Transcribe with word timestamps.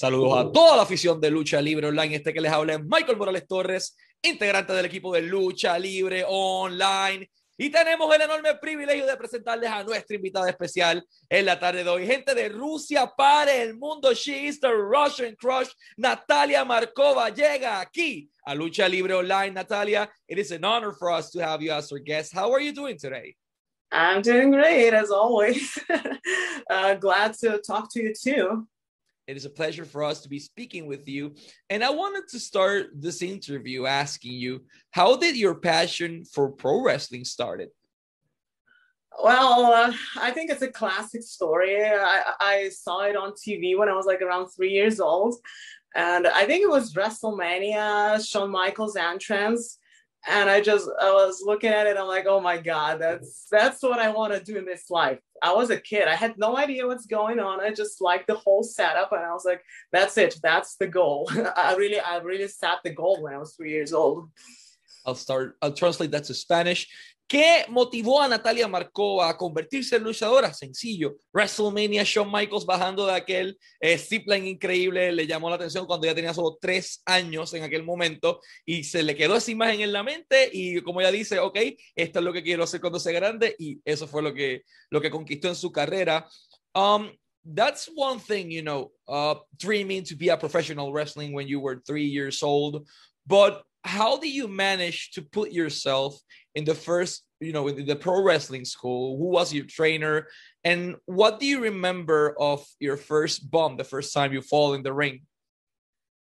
Saludos 0.00 0.38
a 0.38 0.52
toda 0.52 0.76
la 0.76 0.82
afición 0.82 1.20
de 1.20 1.28
Lucha 1.28 1.60
Libre 1.60 1.88
Online. 1.88 2.14
Este 2.14 2.32
que 2.32 2.40
les 2.40 2.52
habla 2.52 2.74
es 2.74 2.84
Michael 2.84 3.16
Morales 3.16 3.48
Torres, 3.48 3.96
integrante 4.22 4.72
del 4.72 4.86
equipo 4.86 5.12
de 5.12 5.22
Lucha 5.22 5.76
Libre 5.76 6.24
Online. 6.24 7.28
Y 7.56 7.68
tenemos 7.68 8.14
el 8.14 8.22
enorme 8.22 8.54
privilegio 8.60 9.04
de 9.06 9.16
presentarles 9.16 9.68
a 9.68 9.82
nuestra 9.82 10.14
invitada 10.14 10.48
especial 10.48 11.04
en 11.28 11.44
la 11.44 11.58
tarde 11.58 11.82
de 11.82 11.90
hoy. 11.90 12.06
Gente 12.06 12.32
de 12.32 12.48
Rusia 12.48 13.12
para 13.16 13.52
el 13.52 13.76
mundo. 13.76 14.14
She 14.14 14.46
is 14.46 14.60
the 14.60 14.70
Russian 14.72 15.34
Crush. 15.34 15.70
Natalia 15.96 16.64
Markova 16.64 17.30
llega 17.30 17.80
aquí 17.80 18.30
a 18.46 18.54
Lucha 18.54 18.88
Libre 18.88 19.14
Online. 19.14 19.50
Natalia, 19.50 20.08
it 20.28 20.38
is 20.38 20.52
an 20.52 20.64
honor 20.64 20.92
for 20.92 21.10
us 21.10 21.28
to 21.32 21.40
have 21.40 21.60
you 21.60 21.72
as 21.72 21.90
our 21.90 21.98
guest. 21.98 22.32
How 22.32 22.52
are 22.52 22.60
you 22.60 22.72
doing 22.72 22.96
today? 22.96 23.34
I'm 23.90 24.22
doing 24.22 24.52
great 24.52 24.94
as 24.94 25.10
always. 25.10 25.76
uh, 26.70 26.94
glad 26.94 27.34
to 27.40 27.60
talk 27.66 27.92
to 27.94 28.00
you 28.00 28.14
too. 28.14 28.68
It 29.28 29.36
is 29.36 29.44
a 29.44 29.50
pleasure 29.50 29.84
for 29.84 30.02
us 30.02 30.22
to 30.22 30.28
be 30.28 30.38
speaking 30.38 30.86
with 30.86 31.06
you. 31.06 31.34
And 31.68 31.84
I 31.84 31.90
wanted 31.90 32.28
to 32.30 32.40
start 32.40 32.86
this 32.94 33.20
interview 33.20 33.84
asking 33.84 34.32
you, 34.32 34.62
how 34.90 35.16
did 35.16 35.36
your 35.36 35.54
passion 35.54 36.24
for 36.24 36.50
pro 36.50 36.82
wrestling 36.82 37.26
started? 37.26 37.68
Well, 39.22 39.66
uh, 39.66 39.92
I 40.18 40.30
think 40.30 40.50
it's 40.50 40.62
a 40.62 40.72
classic 40.72 41.22
story. 41.22 41.76
I, 41.84 42.22
I 42.40 42.68
saw 42.70 43.00
it 43.00 43.16
on 43.16 43.32
TV 43.32 43.76
when 43.76 43.90
I 43.90 43.94
was 43.94 44.06
like 44.06 44.22
around 44.22 44.48
three 44.48 44.70
years 44.70 44.98
old. 44.98 45.34
And 45.94 46.26
I 46.26 46.46
think 46.46 46.62
it 46.62 46.70
was 46.70 46.94
WrestleMania, 46.94 48.26
Shawn 48.26 48.50
Michaels 48.50 48.96
entrance 48.96 49.78
and 50.26 50.50
I 50.50 50.60
just 50.60 50.88
I 51.00 51.10
was 51.10 51.42
looking 51.44 51.70
at 51.70 51.86
it. 51.86 51.96
I'm 51.96 52.08
like, 52.08 52.26
oh 52.26 52.40
my 52.40 52.58
god, 52.58 53.00
that's 53.00 53.46
that's 53.50 53.82
what 53.82 53.98
I 53.98 54.10
want 54.10 54.32
to 54.32 54.42
do 54.42 54.58
in 54.58 54.64
this 54.64 54.90
life. 54.90 55.18
I 55.42 55.52
was 55.52 55.70
a 55.70 55.80
kid. 55.80 56.08
I 56.08 56.16
had 56.16 56.36
no 56.36 56.56
idea 56.56 56.86
what's 56.86 57.06
going 57.06 57.38
on. 57.38 57.60
I 57.60 57.72
just 57.72 58.00
liked 58.00 58.26
the 58.26 58.34
whole 58.34 58.62
setup, 58.62 59.12
and 59.12 59.24
I 59.24 59.32
was 59.32 59.44
like, 59.44 59.62
that's 59.92 60.18
it. 60.18 60.38
That's 60.42 60.76
the 60.76 60.88
goal. 60.88 61.30
I 61.56 61.74
really 61.76 62.00
I 62.00 62.18
really 62.18 62.48
set 62.48 62.78
the 62.82 62.90
goal 62.90 63.22
when 63.22 63.34
I 63.34 63.38
was 63.38 63.54
three 63.54 63.70
years 63.70 63.92
old. 63.92 64.28
I'll 65.06 65.14
start. 65.14 65.56
I'll 65.62 65.72
translate 65.72 66.10
that 66.10 66.24
to 66.24 66.34
Spanish. 66.34 66.88
¿Qué 67.28 67.66
motivó 67.68 68.22
a 68.22 68.28
Natalia 68.28 68.66
Markova 68.68 69.28
a 69.28 69.36
convertirse 69.36 69.96
en 69.96 70.04
luchadora? 70.04 70.54
Sencillo. 70.54 71.18
WrestleMania, 71.30 72.02
Shawn 72.02 72.32
Michaels 72.32 72.64
bajando 72.64 73.04
de 73.04 73.12
aquel 73.12 73.58
eh, 73.80 73.98
zipline 73.98 74.46
increíble, 74.46 75.12
le 75.12 75.26
llamó 75.26 75.50
la 75.50 75.56
atención 75.56 75.84
cuando 75.84 76.06
ya 76.06 76.14
tenía 76.14 76.32
solo 76.32 76.56
tres 76.58 77.02
años 77.04 77.52
en 77.52 77.64
aquel 77.64 77.82
momento 77.82 78.40
y 78.64 78.82
se 78.84 79.02
le 79.02 79.14
quedó 79.14 79.36
esa 79.36 79.50
imagen 79.50 79.82
en 79.82 79.92
la 79.92 80.02
mente 80.02 80.48
y 80.50 80.80
como 80.80 81.02
ella 81.02 81.10
dice, 81.10 81.38
ok, 81.38 81.58
esto 81.94 82.18
es 82.18 82.24
lo 82.24 82.32
que 82.32 82.42
quiero 82.42 82.64
hacer 82.64 82.80
cuando 82.80 82.98
sea 82.98 83.12
grande 83.12 83.54
y 83.58 83.78
eso 83.84 84.08
fue 84.08 84.22
lo 84.22 84.32
que, 84.32 84.62
lo 84.88 85.02
que 85.02 85.10
conquistó 85.10 85.48
en 85.48 85.54
su 85.54 85.70
carrera. 85.70 86.26
Um, 86.74 87.10
that's 87.44 87.90
one 87.94 88.20
thing, 88.20 88.50
you 88.50 88.62
know, 88.62 88.90
uh, 89.06 89.34
dreaming 89.54 90.02
to 90.04 90.16
be 90.16 90.30
a 90.30 90.38
professional 90.38 90.94
wrestling 90.94 91.34
when 91.34 91.46
you 91.46 91.60
were 91.60 91.82
three 91.86 92.06
years 92.06 92.42
old, 92.42 92.88
but 93.26 93.64
how 93.88 94.18
do 94.18 94.28
you 94.28 94.46
manage 94.46 95.12
to 95.12 95.22
put 95.22 95.50
yourself 95.50 96.20
in 96.54 96.64
the 96.64 96.74
first 96.74 97.24
you 97.40 97.52
know 97.52 97.68
in 97.68 97.86
the 97.86 97.96
pro 97.96 98.22
wrestling 98.22 98.64
school? 98.64 99.16
Who 99.16 99.28
was 99.30 99.52
your 99.52 99.64
trainer? 99.64 100.28
And 100.62 100.96
what 101.06 101.40
do 101.40 101.46
you 101.46 101.60
remember 101.62 102.36
of 102.38 102.66
your 102.80 102.98
first 102.98 103.50
bump 103.50 103.78
the 103.78 103.84
first 103.84 104.12
time 104.12 104.32
you 104.32 104.42
fall 104.42 104.74
in 104.74 104.82
the 104.82 104.92
ring? 104.92 105.22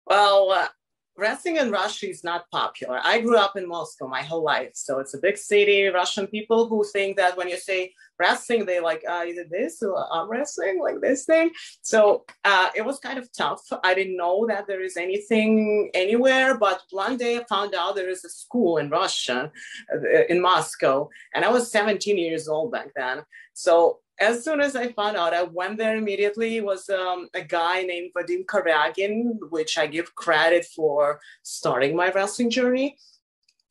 Well 0.05 0.69
wrestling 1.17 1.57
in 1.57 1.71
Russia 1.71 2.09
is 2.09 2.23
not 2.23 2.49
popular. 2.51 2.99
I 3.03 3.21
grew 3.21 3.37
up 3.37 3.57
in 3.57 3.67
Moscow 3.67 4.07
my 4.07 4.21
whole 4.21 4.43
life, 4.43 4.71
so 4.73 4.99
it's 4.99 5.13
a 5.13 5.19
big 5.19 5.37
city. 5.37 5.87
Russian 5.87 6.27
people 6.27 6.67
who 6.67 6.83
think 6.83 7.17
that 7.17 7.35
when 7.35 7.49
you 7.49 7.57
say 7.57 7.93
wrestling, 8.19 8.65
they 8.65 8.79
like 8.79 9.03
uh, 9.09 9.23
either 9.25 9.45
this 9.49 9.81
or 9.81 10.05
I'm 10.11 10.29
wrestling, 10.29 10.79
like 10.81 11.01
this 11.01 11.25
thing. 11.25 11.51
So 11.81 12.25
uh, 12.45 12.69
it 12.75 12.85
was 12.85 12.99
kind 12.99 13.17
of 13.17 13.29
tough. 13.31 13.61
I 13.83 13.93
didn't 13.93 14.17
know 14.17 14.45
that 14.47 14.67
there 14.67 14.81
is 14.81 14.97
anything 14.97 15.89
anywhere, 15.93 16.57
but 16.57 16.81
one 16.91 17.17
day 17.17 17.37
I 17.37 17.43
found 17.49 17.73
out 17.73 17.95
there 17.95 18.09
is 18.09 18.23
a 18.23 18.29
school 18.29 18.77
in 18.77 18.89
Russia, 18.89 19.51
uh, 19.93 20.25
in 20.29 20.41
Moscow, 20.41 21.09
and 21.33 21.43
I 21.43 21.49
was 21.49 21.71
17 21.71 22.17
years 22.17 22.47
old 22.47 22.71
back 22.71 22.89
then. 22.95 23.23
So 23.53 23.99
as 24.19 24.43
soon 24.43 24.61
as 24.61 24.75
I 24.75 24.91
found 24.91 25.15
out, 25.15 25.33
I 25.33 25.43
went 25.43 25.77
there 25.77 25.95
immediately. 25.95 26.57
It 26.57 26.65
was 26.65 26.89
um, 26.89 27.29
a 27.33 27.41
guy 27.41 27.83
named 27.83 28.11
Vadim 28.15 28.45
Karyagin, 28.45 29.37
which 29.49 29.77
I 29.77 29.87
give 29.87 30.15
credit 30.15 30.65
for 30.65 31.19
starting 31.43 31.95
my 31.95 32.11
wrestling 32.11 32.49
journey. 32.49 32.97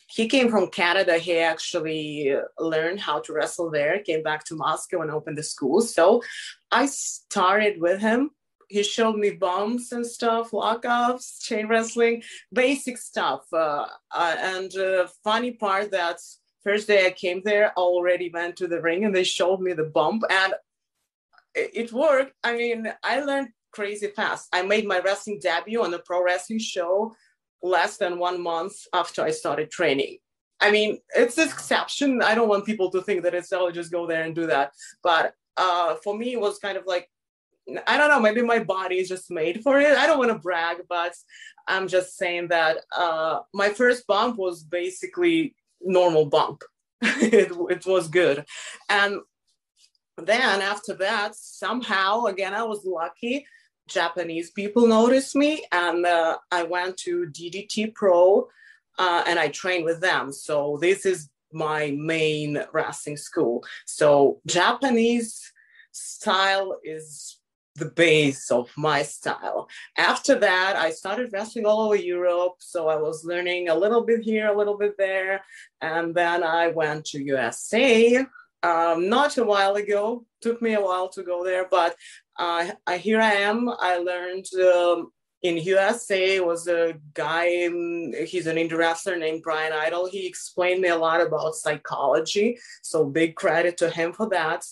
He 0.08 0.28
came 0.28 0.48
from 0.50 0.68
Canada. 0.68 1.18
He 1.18 1.38
actually 1.38 2.32
learned 2.60 3.00
how 3.00 3.20
to 3.20 3.32
wrestle 3.32 3.70
there, 3.70 3.98
came 4.00 4.22
back 4.22 4.44
to 4.44 4.54
Moscow 4.54 5.02
and 5.02 5.10
opened 5.10 5.36
the 5.36 5.42
school. 5.42 5.80
So 5.80 6.22
I 6.70 6.86
started 6.86 7.80
with 7.80 8.00
him. 8.00 8.30
He 8.68 8.82
showed 8.82 9.16
me 9.16 9.30
bumps 9.30 9.92
and 9.92 10.06
stuff, 10.06 10.50
lockups, 10.50 11.42
chain 11.42 11.68
wrestling, 11.68 12.22
basic 12.52 12.98
stuff. 12.98 13.46
Uh, 13.52 13.86
uh, 14.12 14.36
and 14.38 14.76
uh, 14.76 15.06
funny 15.22 15.52
part 15.52 15.90
that's 15.90 16.40
first 16.66 16.88
day 16.88 17.06
I 17.06 17.12
came 17.12 17.42
there, 17.44 17.68
I 17.68 17.80
already 17.80 18.28
went 18.28 18.56
to 18.56 18.66
the 18.66 18.82
ring 18.82 19.04
and 19.04 19.14
they 19.14 19.22
showed 19.22 19.60
me 19.60 19.72
the 19.72 19.84
bump 19.84 20.24
and 20.28 20.52
it 21.54 21.92
worked. 21.92 22.34
I 22.42 22.56
mean, 22.56 22.92
I 23.04 23.20
learned 23.20 23.48
crazy 23.70 24.08
fast. 24.08 24.48
I 24.52 24.62
made 24.62 24.86
my 24.86 24.98
wrestling 24.98 25.38
debut 25.40 25.82
on 25.82 25.94
a 25.94 26.00
pro 26.00 26.22
wrestling 26.24 26.58
show 26.58 27.14
less 27.62 27.98
than 27.98 28.18
one 28.18 28.42
month 28.42 28.74
after 28.92 29.22
I 29.22 29.30
started 29.30 29.70
training. 29.70 30.18
I 30.60 30.70
mean, 30.70 30.98
it's 31.14 31.38
an 31.38 31.48
exception. 31.48 32.20
I 32.20 32.34
don't 32.34 32.48
want 32.48 32.66
people 32.66 32.90
to 32.90 33.02
think 33.02 33.22
that 33.22 33.34
it's 33.34 33.52
oh, 33.52 33.70
just 33.70 33.92
go 33.92 34.06
there 34.06 34.24
and 34.24 34.34
do 34.34 34.46
that. 34.46 34.72
But 35.02 35.34
uh, 35.56 35.94
for 36.02 36.16
me, 36.18 36.32
it 36.32 36.40
was 36.40 36.58
kind 36.58 36.76
of 36.76 36.84
like, 36.86 37.08
I 37.86 37.96
don't 37.96 38.08
know, 38.08 38.20
maybe 38.20 38.42
my 38.42 38.58
body 38.58 38.98
is 38.98 39.08
just 39.08 39.30
made 39.30 39.62
for 39.62 39.78
it. 39.80 39.96
I 39.96 40.06
don't 40.06 40.18
want 40.18 40.30
to 40.30 40.38
brag, 40.38 40.78
but 40.88 41.14
I'm 41.68 41.86
just 41.86 42.16
saying 42.16 42.48
that 42.48 42.78
uh, 42.96 43.40
my 43.54 43.70
first 43.70 44.06
bump 44.06 44.36
was 44.36 44.62
basically 44.62 45.54
normal 45.86 46.26
bump. 46.26 46.62
it, 47.02 47.52
it 47.70 47.86
was 47.86 48.08
good. 48.08 48.44
And 48.88 49.20
then 50.18 50.62
after 50.62 50.94
that, 50.94 51.34
somehow, 51.36 52.24
again, 52.24 52.54
I 52.54 52.62
was 52.62 52.84
lucky. 52.84 53.46
Japanese 53.88 54.50
people 54.50 54.86
noticed 54.86 55.36
me, 55.36 55.64
and 55.70 56.04
uh, 56.04 56.38
I 56.50 56.64
went 56.64 56.96
to 56.98 57.26
DDT 57.26 57.94
Pro 57.94 58.48
uh, 58.98 59.22
and 59.26 59.38
I 59.38 59.48
trained 59.48 59.84
with 59.84 60.00
them. 60.00 60.32
So 60.32 60.78
this 60.80 61.06
is 61.06 61.28
my 61.52 61.94
main 61.96 62.62
wrestling 62.72 63.16
school. 63.16 63.64
So 63.84 64.40
Japanese 64.46 65.52
style 65.92 66.78
is 66.82 67.35
the 67.76 67.90
base 67.90 68.50
of 68.50 68.70
my 68.76 69.02
style. 69.02 69.68
After 69.96 70.34
that, 70.38 70.76
I 70.76 70.90
started 70.90 71.32
wrestling 71.32 71.66
all 71.66 71.80
over 71.80 71.96
Europe. 71.96 72.56
So 72.58 72.88
I 72.88 72.96
was 72.96 73.24
learning 73.24 73.68
a 73.68 73.74
little 73.74 74.04
bit 74.04 74.20
here, 74.20 74.48
a 74.48 74.56
little 74.56 74.76
bit 74.76 74.96
there. 74.98 75.42
And 75.80 76.14
then 76.14 76.42
I 76.42 76.68
went 76.68 77.04
to 77.06 77.22
USA 77.22 78.26
um, 78.62 79.08
not 79.08 79.38
a 79.38 79.44
while 79.44 79.76
ago. 79.76 80.24
Took 80.40 80.60
me 80.60 80.74
a 80.74 80.80
while 80.80 81.08
to 81.10 81.22
go 81.22 81.44
there, 81.44 81.66
but 81.70 81.94
uh, 82.38 82.70
I, 82.86 82.96
here 82.98 83.20
I 83.20 83.32
am. 83.32 83.68
I 83.68 83.98
learned 83.98 84.46
um, 84.54 85.12
in 85.42 85.58
USA 85.58 86.40
was 86.40 86.66
a 86.66 86.94
guy, 87.14 87.66
um, 87.66 88.12
he's 88.26 88.46
an 88.46 88.56
indie 88.56 88.76
wrestler 88.76 89.16
named 89.16 89.42
Brian 89.42 89.72
Idol. 89.72 90.08
He 90.08 90.26
explained 90.26 90.80
me 90.80 90.88
a 90.88 90.96
lot 90.96 91.20
about 91.20 91.54
psychology. 91.54 92.58
So 92.82 93.04
big 93.04 93.36
credit 93.36 93.76
to 93.78 93.90
him 93.90 94.12
for 94.12 94.28
that. 94.30 94.64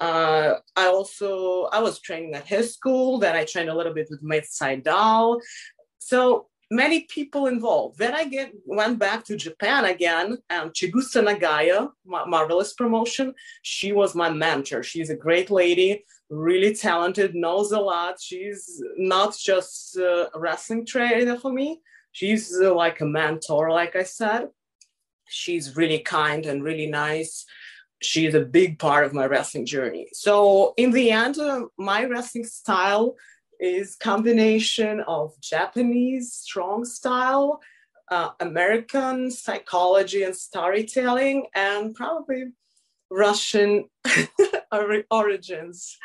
Uh, 0.00 0.54
I 0.76 0.86
also 0.86 1.64
I 1.64 1.80
was 1.80 2.00
training 2.00 2.34
at 2.34 2.46
his 2.46 2.74
school. 2.74 3.18
Then 3.18 3.36
I 3.36 3.44
trained 3.44 3.70
a 3.70 3.76
little 3.76 3.94
bit 3.94 4.08
with 4.10 4.22
Matt. 4.22 4.46
So 5.98 6.48
many 6.70 7.02
people 7.02 7.46
involved. 7.46 7.98
Then 7.98 8.14
I 8.14 8.24
get 8.24 8.52
went 8.64 8.98
back 8.98 9.24
to 9.24 9.36
Japan 9.36 9.84
again. 9.84 10.38
Um, 10.50 10.70
Chigusa 10.70 11.22
Nagaya, 11.22 11.90
marvelous 12.04 12.72
promotion. 12.74 13.34
She 13.62 13.92
was 13.92 14.14
my 14.14 14.30
mentor. 14.30 14.82
She's 14.82 15.10
a 15.10 15.16
great 15.16 15.50
lady, 15.50 16.04
really 16.28 16.74
talented, 16.74 17.34
knows 17.34 17.72
a 17.72 17.80
lot. 17.80 18.20
She's 18.20 18.82
not 18.96 19.36
just 19.36 19.96
a 19.96 20.30
wrestling 20.34 20.84
trainer 20.86 21.38
for 21.38 21.52
me. 21.52 21.80
She's 22.12 22.56
uh, 22.60 22.74
like 22.74 23.00
a 23.00 23.06
mentor, 23.06 23.70
like 23.70 23.96
I 23.96 24.04
said. 24.04 24.48
She's 25.26 25.76
really 25.76 26.00
kind 26.00 26.46
and 26.46 26.62
really 26.62 26.86
nice 26.86 27.46
she's 28.04 28.34
a 28.34 28.40
big 28.40 28.78
part 28.78 29.04
of 29.04 29.12
my 29.12 29.26
wrestling 29.26 29.66
journey. 29.66 30.08
So 30.12 30.74
in 30.76 30.90
the 30.92 31.10
end, 31.10 31.38
uh, 31.38 31.66
my 31.78 32.04
wrestling 32.04 32.44
style 32.44 33.16
is 33.60 33.96
combination 33.96 35.00
of 35.00 35.38
Japanese 35.40 36.32
strong 36.32 36.84
style, 36.84 37.60
uh, 38.10 38.30
American 38.40 39.30
psychology 39.30 40.22
and 40.22 40.36
storytelling, 40.36 41.46
and 41.54 41.94
probably 41.94 42.52
Russian 43.10 43.88
origins. 45.10 45.98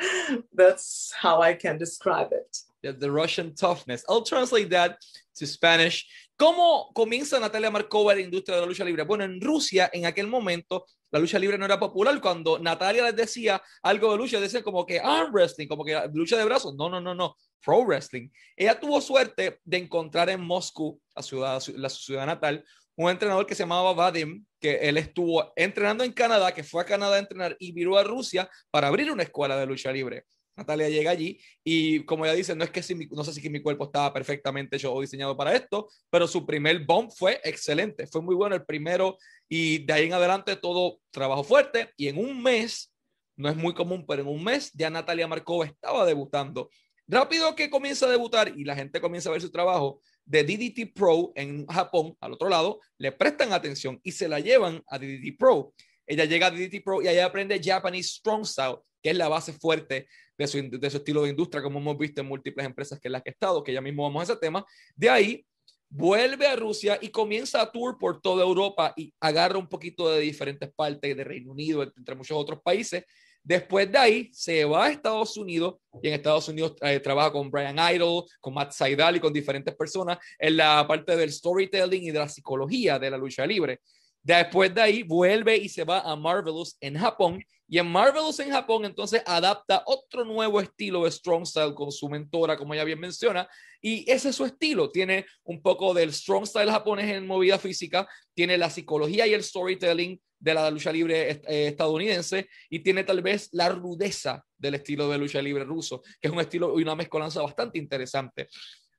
That's 0.54 1.14
how 1.18 1.42
I 1.42 1.54
can 1.54 1.78
describe 1.78 2.32
it. 2.32 3.00
The 3.00 3.12
Russian 3.12 3.56
toughness. 3.56 4.06
I'll 4.08 4.22
translate 4.22 4.70
that 4.70 5.00
to 5.36 5.48
Spanish. 5.48 6.08
¿Cómo 6.40 6.94
comienza 6.94 7.38
Natalia 7.38 7.70
Markova 7.70 8.16
la 8.16 8.22
industria 8.22 8.56
de 8.56 8.62
la 8.62 8.68
lucha 8.68 8.86
libre? 8.86 9.04
Bueno, 9.04 9.26
en 9.26 9.42
Rusia, 9.42 9.90
en 9.92 10.06
aquel 10.06 10.28
momento, 10.28 10.86
la 11.12 11.20
lucha 11.20 11.38
libre 11.38 11.58
no 11.58 11.66
era 11.66 11.78
popular. 11.78 12.18
Cuando 12.22 12.58
Natalia 12.58 13.04
les 13.04 13.16
decía 13.18 13.62
algo 13.84 14.14
de 14.14 14.18
lucha, 14.20 14.40
decían 14.40 14.64
como 14.64 14.86
que 14.86 15.02
arm 15.02 15.34
wrestling, 15.34 15.68
como 15.68 15.84
que 15.84 16.02
lucha 16.14 16.38
de 16.38 16.46
brazos. 16.46 16.76
No, 16.78 16.90
no, 16.90 17.02
no, 17.02 17.14
no. 17.14 17.36
Pro 17.62 17.84
wrestling. 17.84 18.30
Ella 18.56 18.80
tuvo 18.80 19.02
suerte 19.02 19.60
de 19.66 19.78
encontrar 19.80 20.30
en 20.30 20.40
Moscú, 20.40 21.02
la 21.14 21.24
ciudad, 21.24 21.62
la 21.76 21.90
ciudad 21.90 22.26
natal, 22.26 22.64
un 22.96 23.10
entrenador 23.10 23.46
que 23.46 23.54
se 23.54 23.64
llamaba 23.64 23.92
Vadim, 23.92 24.46
que 24.62 24.76
él 24.76 24.96
estuvo 24.96 25.52
entrenando 25.58 26.06
en 26.06 26.14
Canadá, 26.14 26.54
que 26.54 26.64
fue 26.64 26.82
a 26.82 26.86
Canadá 26.86 27.18
a 27.18 27.20
entrenar 27.20 27.58
y 27.60 27.74
viró 27.74 27.98
a 27.98 28.04
Rusia 28.06 28.50
para 28.72 28.88
abrir 28.88 29.12
una 29.12 29.24
escuela 29.24 29.58
de 29.58 29.66
lucha 29.66 29.92
libre. 29.92 30.24
Natalia 30.60 30.90
llega 30.90 31.12
allí 31.12 31.40
y 31.64 32.04
como 32.06 32.26
ella 32.26 32.36
dice, 32.36 32.56
no 32.56 32.64
es 32.64 32.70
que 32.70 32.84
no 33.12 33.24
sé 33.24 33.34
si 33.34 33.50
mi 33.50 33.62
cuerpo 33.62 33.86
estaba 33.86 34.14
perfectamente 34.14 34.76
hecho 34.76 35.00
diseñado 35.00 35.36
para 35.36 35.56
esto, 35.56 35.90
pero 36.10 36.28
su 36.28 36.46
primer 36.46 36.86
bomb 36.86 37.10
fue 37.12 37.40
excelente, 37.44 38.08
fue 38.08 38.22
muy 38.22 38.36
bueno 38.36 38.56
el 38.56 38.66
primero 38.66 39.18
y 39.48 39.86
de 39.86 39.94
ahí 39.94 40.06
en 40.06 40.14
adelante 40.14 40.56
todo 40.56 41.00
trabajo 41.12 41.44
fuerte 41.44 41.92
y 41.98 42.08
en 42.08 42.18
un 42.18 42.42
mes, 42.44 42.94
no 43.36 43.50
es 43.50 43.56
muy 43.56 43.74
común, 43.74 44.06
pero 44.08 44.22
en 44.22 44.28
un 44.28 44.44
mes 44.44 44.72
ya 44.74 44.90
Natalia 44.90 45.28
Markova 45.28 45.66
estaba 45.66 46.06
debutando. 46.06 46.70
Rápido 47.08 47.56
que 47.56 47.70
comienza 47.70 48.06
a 48.06 48.10
debutar 48.10 48.54
y 48.56 48.66
la 48.66 48.76
gente 48.76 49.02
comienza 49.02 49.30
a 49.30 49.32
ver 49.32 49.42
su 49.42 49.50
trabajo, 49.50 50.02
de 50.26 50.44
DDT 50.44 50.94
Pro 50.94 51.32
en 51.34 51.66
Japón, 51.66 52.16
al 52.22 52.34
otro 52.34 52.50
lado, 52.50 52.80
le 53.00 53.12
prestan 53.12 53.52
atención 53.52 54.00
y 54.04 54.12
se 54.12 54.28
la 54.28 54.40
llevan 54.40 54.84
a 54.88 55.00
DDT 55.00 55.38
Pro. 55.40 55.74
Ella 56.10 56.26
llega 56.26 56.48
a 56.48 56.52
DDT 56.52 56.84
Pro 56.84 57.02
y 57.02 57.08
allá 57.08 57.26
aprende 57.26 57.62
Japanese 57.64 58.16
Strong 58.16 58.46
Style, 58.46 58.78
que 59.02 59.12
es 59.12 59.16
la 59.16 59.30
base 59.30 59.54
fuerte 59.54 60.08
de 60.38 60.48
su, 60.48 60.70
de 60.70 60.90
su 60.90 60.98
estilo 60.98 61.24
de 61.24 61.30
industria, 61.30 61.62
como 61.62 61.80
hemos 61.80 61.98
visto 61.98 62.22
en 62.22 62.28
múltiples 62.28 62.66
empresas 62.66 63.00
que 63.00 63.08
en 63.08 63.14
las 63.14 63.22
que 63.22 63.30
he 63.30 63.34
estado, 63.34 63.64
que 63.64 63.72
ya 63.72 63.82
mismo 63.82 64.04
vamos 64.04 64.22
a 64.22 64.34
ese 64.34 64.42
tema. 64.42 64.66
De 64.96 65.10
ahí 65.10 65.46
vuelve 65.88 66.48
a 66.48 66.56
Rusia 66.56 66.98
y 67.00 67.10
comienza 67.10 67.62
a 67.62 67.72
tour 67.72 67.98
por 68.00 68.22
toda 68.22 68.44
Europa 68.44 68.92
y 68.98 69.14
agarra 69.20 69.60
un 69.60 69.68
poquito 69.68 70.10
de 70.10 70.20
diferentes 70.22 70.72
partes 70.76 71.16
de 71.16 71.24
Reino 71.24 71.52
Unido, 71.52 71.84
entre 71.84 72.16
muchos 72.16 72.38
otros 72.38 72.60
países, 72.62 73.06
Después 73.44 73.92
de 73.92 73.98
ahí 73.98 74.30
se 74.34 74.66
va 74.66 74.86
a 74.86 74.92
Estados 74.92 75.38
Unidos 75.38 75.78
y 76.02 76.10
en 76.10 76.14
Estados 76.14 76.48
Unidos 76.50 76.76
eh, 76.82 77.00
trabaja 77.00 77.32
con 77.32 77.50
Brian 77.50 77.78
Idol, 77.96 78.26
con 78.40 78.54
Matt 78.54 78.74
Seidel 78.74 79.16
y 79.16 79.20
con 79.20 79.34
diferentes 79.34 79.76
personas 79.76 80.18
en 80.38 80.58
la 80.58 80.86
parte 80.88 81.16
del 81.16 81.32
storytelling 81.32 82.04
y 82.04 82.12
de 82.12 82.20
la 82.20 82.30
psicología 82.30 83.00
de 83.00 83.10
la 83.10 83.18
lucha 83.18 83.48
libre. 83.48 83.80
Después 84.22 84.74
de 84.74 84.82
ahí 84.82 85.04
vuelve 85.04 85.58
y 85.58 85.70
se 85.70 85.84
va 85.84 86.02
a 86.02 86.16
Marvelous 86.16 86.78
en 86.82 86.98
Japón. 86.98 87.44
Y 87.68 87.78
en 87.78 87.88
Marvelous 87.88 88.40
en 88.40 88.50
Japón 88.50 88.84
entonces 88.84 89.22
adapta 89.26 89.84
otro 89.86 90.26
nuevo 90.26 90.60
estilo 90.60 91.04
de 91.04 91.12
Strong 91.12 91.46
Style 91.46 91.76
con 91.76 91.92
su 91.92 92.10
mentora, 92.10 92.58
como 92.58 92.74
ya 92.74 92.84
bien 92.84 93.00
menciona. 93.00 93.48
Y 93.82 94.10
ese 94.12 94.30
es 94.30 94.36
su 94.36 94.46
estilo. 94.46 94.90
Tiene 94.90 95.26
un 95.44 95.62
poco 95.62 95.94
del 95.94 96.12
Strong 96.12 96.48
Style 96.48 96.72
japonés 96.72 97.12
en 97.12 97.28
movida 97.28 97.60
física, 97.60 98.08
tiene 98.34 98.58
la 98.58 98.70
psicología 98.70 99.28
y 99.28 99.34
el 99.34 99.44
storytelling 99.44 100.20
de 100.40 100.54
la 100.54 100.72
lucha 100.72 100.92
libre 100.92 101.30
eh, 101.32 101.68
estadounidense 101.68 102.50
y 102.70 102.80
tiene 102.80 103.04
tal 103.04 103.22
vez 103.22 103.50
la 103.52 103.70
rudeza 103.70 104.44
del 104.58 104.76
estilo 104.76 105.10
de 105.10 105.18
lucha 105.18 105.42
libre 105.42 105.64
ruso, 105.64 106.02
que 106.20 106.28
es 106.28 106.34
un 106.34 106.40
estilo 106.40 106.80
y 106.80 106.84
una 106.84 106.96
mezcolanza 106.96 107.42
bastante 107.42 107.78
interesante. 107.78 108.48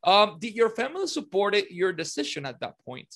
Um, 0.02 0.38
did 0.38 0.54
your 0.54 0.70
family 0.74 1.06
support 1.06 1.54
your 1.70 1.94
decision 1.94 2.46
at 2.46 2.58
that 2.60 2.74
point? 2.84 3.08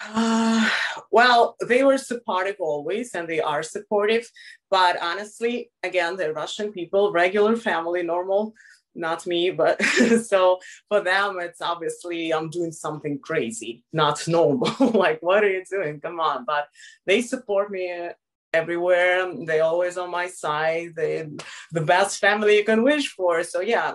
Uh, 0.00 0.68
well, 1.10 1.56
they 1.66 1.84
were 1.84 1.98
supportive 1.98 2.56
always, 2.60 3.14
and 3.14 3.28
they 3.28 3.40
are 3.40 3.62
supportive. 3.62 4.30
But 4.70 5.00
honestly, 5.02 5.70
again, 5.82 6.16
the 6.16 6.32
Russian 6.32 6.72
people, 6.72 7.12
regular 7.12 7.56
family, 7.56 8.02
normal 8.02 8.54
not 8.98 9.26
me, 9.26 9.50
but 9.50 9.82
so 10.26 10.58
for 10.88 11.00
them, 11.00 11.38
it's 11.40 11.60
obviously 11.60 12.32
I'm 12.32 12.50
doing 12.50 12.72
something 12.72 13.18
crazy, 13.18 13.84
not 13.92 14.26
normal. 14.28 14.72
like, 14.92 15.22
what 15.22 15.44
are 15.44 15.50
you 15.50 15.64
doing? 15.70 16.00
Come 16.00 16.20
on. 16.20 16.44
But 16.44 16.68
they 17.06 17.22
support 17.22 17.70
me 17.70 18.10
everywhere. 18.52 19.32
They 19.46 19.60
always 19.60 19.96
on 19.96 20.10
my 20.10 20.26
side. 20.26 20.94
They 20.96 21.28
the 21.72 21.80
best 21.80 22.18
family 22.18 22.56
you 22.56 22.64
can 22.64 22.82
wish 22.82 23.08
for. 23.08 23.42
So 23.44 23.60
yeah, 23.60 23.94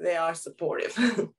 they 0.00 0.16
are 0.16 0.34
supportive. 0.34 0.96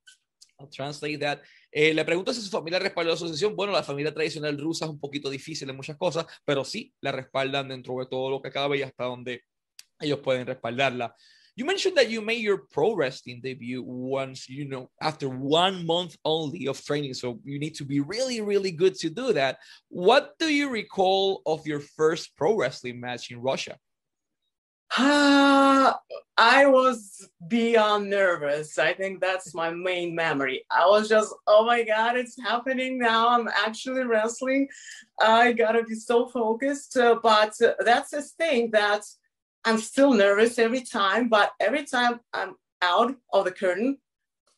I'll 0.60 0.68
translate 0.68 1.20
that. 1.20 1.42
Eh, 1.78 1.94
le 1.94 2.06
pregunto 2.06 2.34
si 2.34 2.40
su 2.40 2.50
familia 2.50 2.80
respalda 2.80 3.10
la 3.10 3.16
asociación. 3.16 3.54
Bueno, 3.54 3.74
la 3.74 3.84
familia 3.84 4.14
tradicional 4.14 4.58
rusa 4.58 4.86
es 4.86 4.92
un 4.92 4.98
poquito 4.98 5.30
difícil 5.30 5.70
en 5.70 5.76
muchas 5.76 5.98
cosas, 5.98 6.26
pero 6.46 6.64
sí 6.64 6.94
la 7.02 7.12
respaldan 7.12 7.68
dentro 7.68 8.00
de 8.00 8.06
todo 8.06 8.30
lo 8.30 8.42
que 8.42 8.50
cabe 8.50 8.78
y 8.78 8.82
hasta 8.82 9.04
donde 9.04 9.44
ellos 10.00 10.20
pueden 10.20 10.48
respaldarla. 10.48 11.14
You 11.58 11.66
mentioned 11.66 11.98
that 11.98 12.10
you 12.10 12.22
made 12.22 12.40
your 12.40 12.66
pro 12.72 12.96
wrestling 12.96 13.42
debut 13.42 13.84
once, 13.84 14.48
you 14.48 14.64
know, 14.64 14.90
after 15.02 15.28
one 15.28 15.86
month 15.86 16.16
only 16.24 16.70
of 16.70 16.82
training. 16.82 17.14
So 17.14 17.42
you 17.44 17.60
need 17.60 17.76
to 17.76 17.84
be 17.84 18.00
really, 18.00 18.40
really 18.40 18.72
good 18.72 18.96
to 19.00 19.10
do 19.10 19.34
that. 19.34 19.58
What 19.90 20.36
do 20.40 20.48
you 20.48 20.70
recall 20.70 21.42
of 21.46 21.68
your 21.68 21.82
first 21.82 22.38
pro 22.38 22.56
wrestling 22.56 23.02
match 23.02 23.32
in 23.32 23.42
Russia? 23.42 23.78
I 24.98 26.66
was 26.68 27.30
beyond 27.50 28.10
nervous. 28.10 28.78
I 28.78 28.94
think 28.94 29.20
that's 29.20 29.54
my 29.54 29.70
main 29.70 30.16
memory. 30.16 30.64
I 30.72 30.86
was 30.86 31.10
just, 31.10 31.34
oh 31.48 31.66
my 31.66 31.84
God, 31.84 32.16
it's 32.16 32.42
happening 32.42 32.98
now. 32.98 33.28
I'm 33.28 33.50
actually 33.50 34.04
wrestling. 34.04 34.70
I 35.20 35.52
gotta 35.52 35.84
be 35.84 35.96
so 35.96 36.28
focused. 36.28 36.96
Uh, 36.96 37.20
but 37.22 37.54
uh, 37.62 37.74
that's 37.84 38.12
the 38.12 38.22
thing 38.22 38.72
that 38.72 39.04
I'm 39.66 39.80
still 39.80 40.14
nervous 40.14 40.58
every 40.60 40.82
time, 40.82 41.28
but 41.28 41.52
every 41.60 41.84
time 41.84 42.22
I'm 42.34 42.56
out 42.82 43.16
of 43.34 43.44
the 43.44 43.52
curtain, 43.52 43.98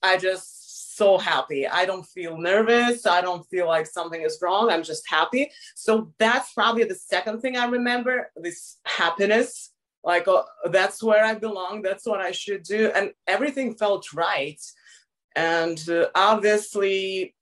I 0.04 0.18
just 0.18 0.98
so 0.98 1.18
happy. 1.18 1.68
I 1.68 1.86
don't 1.86 2.06
feel 2.06 2.38
nervous. 2.38 3.07
I 3.07 3.22
don't 3.22 3.48
feel 3.50 3.66
like 3.66 3.88
something 3.88 4.22
is 4.22 4.38
wrong. 4.39 4.69
I'm 4.69 4.84
just 4.84 5.10
happy. 5.10 5.50
So 5.75 6.13
that's 6.19 6.54
probably 6.54 6.84
the 6.84 6.95
second 6.95 7.42
thing 7.42 7.57
I 7.57 7.66
remember 7.66 8.31
this 8.36 8.78
happiness. 8.86 9.72
Like, 10.03 10.27
uh, 10.27 10.44
that's 10.71 11.03
where 11.03 11.23
I 11.23 11.35
belong. 11.35 11.81
That's 11.81 12.05
what 12.05 12.21
I 12.21 12.31
should 12.31 12.63
do. 12.63 12.91
And 12.95 13.11
everything 13.25 13.75
felt 13.75 14.13
right. 14.13 14.61
And 15.35 15.79
uh, 15.89 16.07
obviously, 16.15 17.35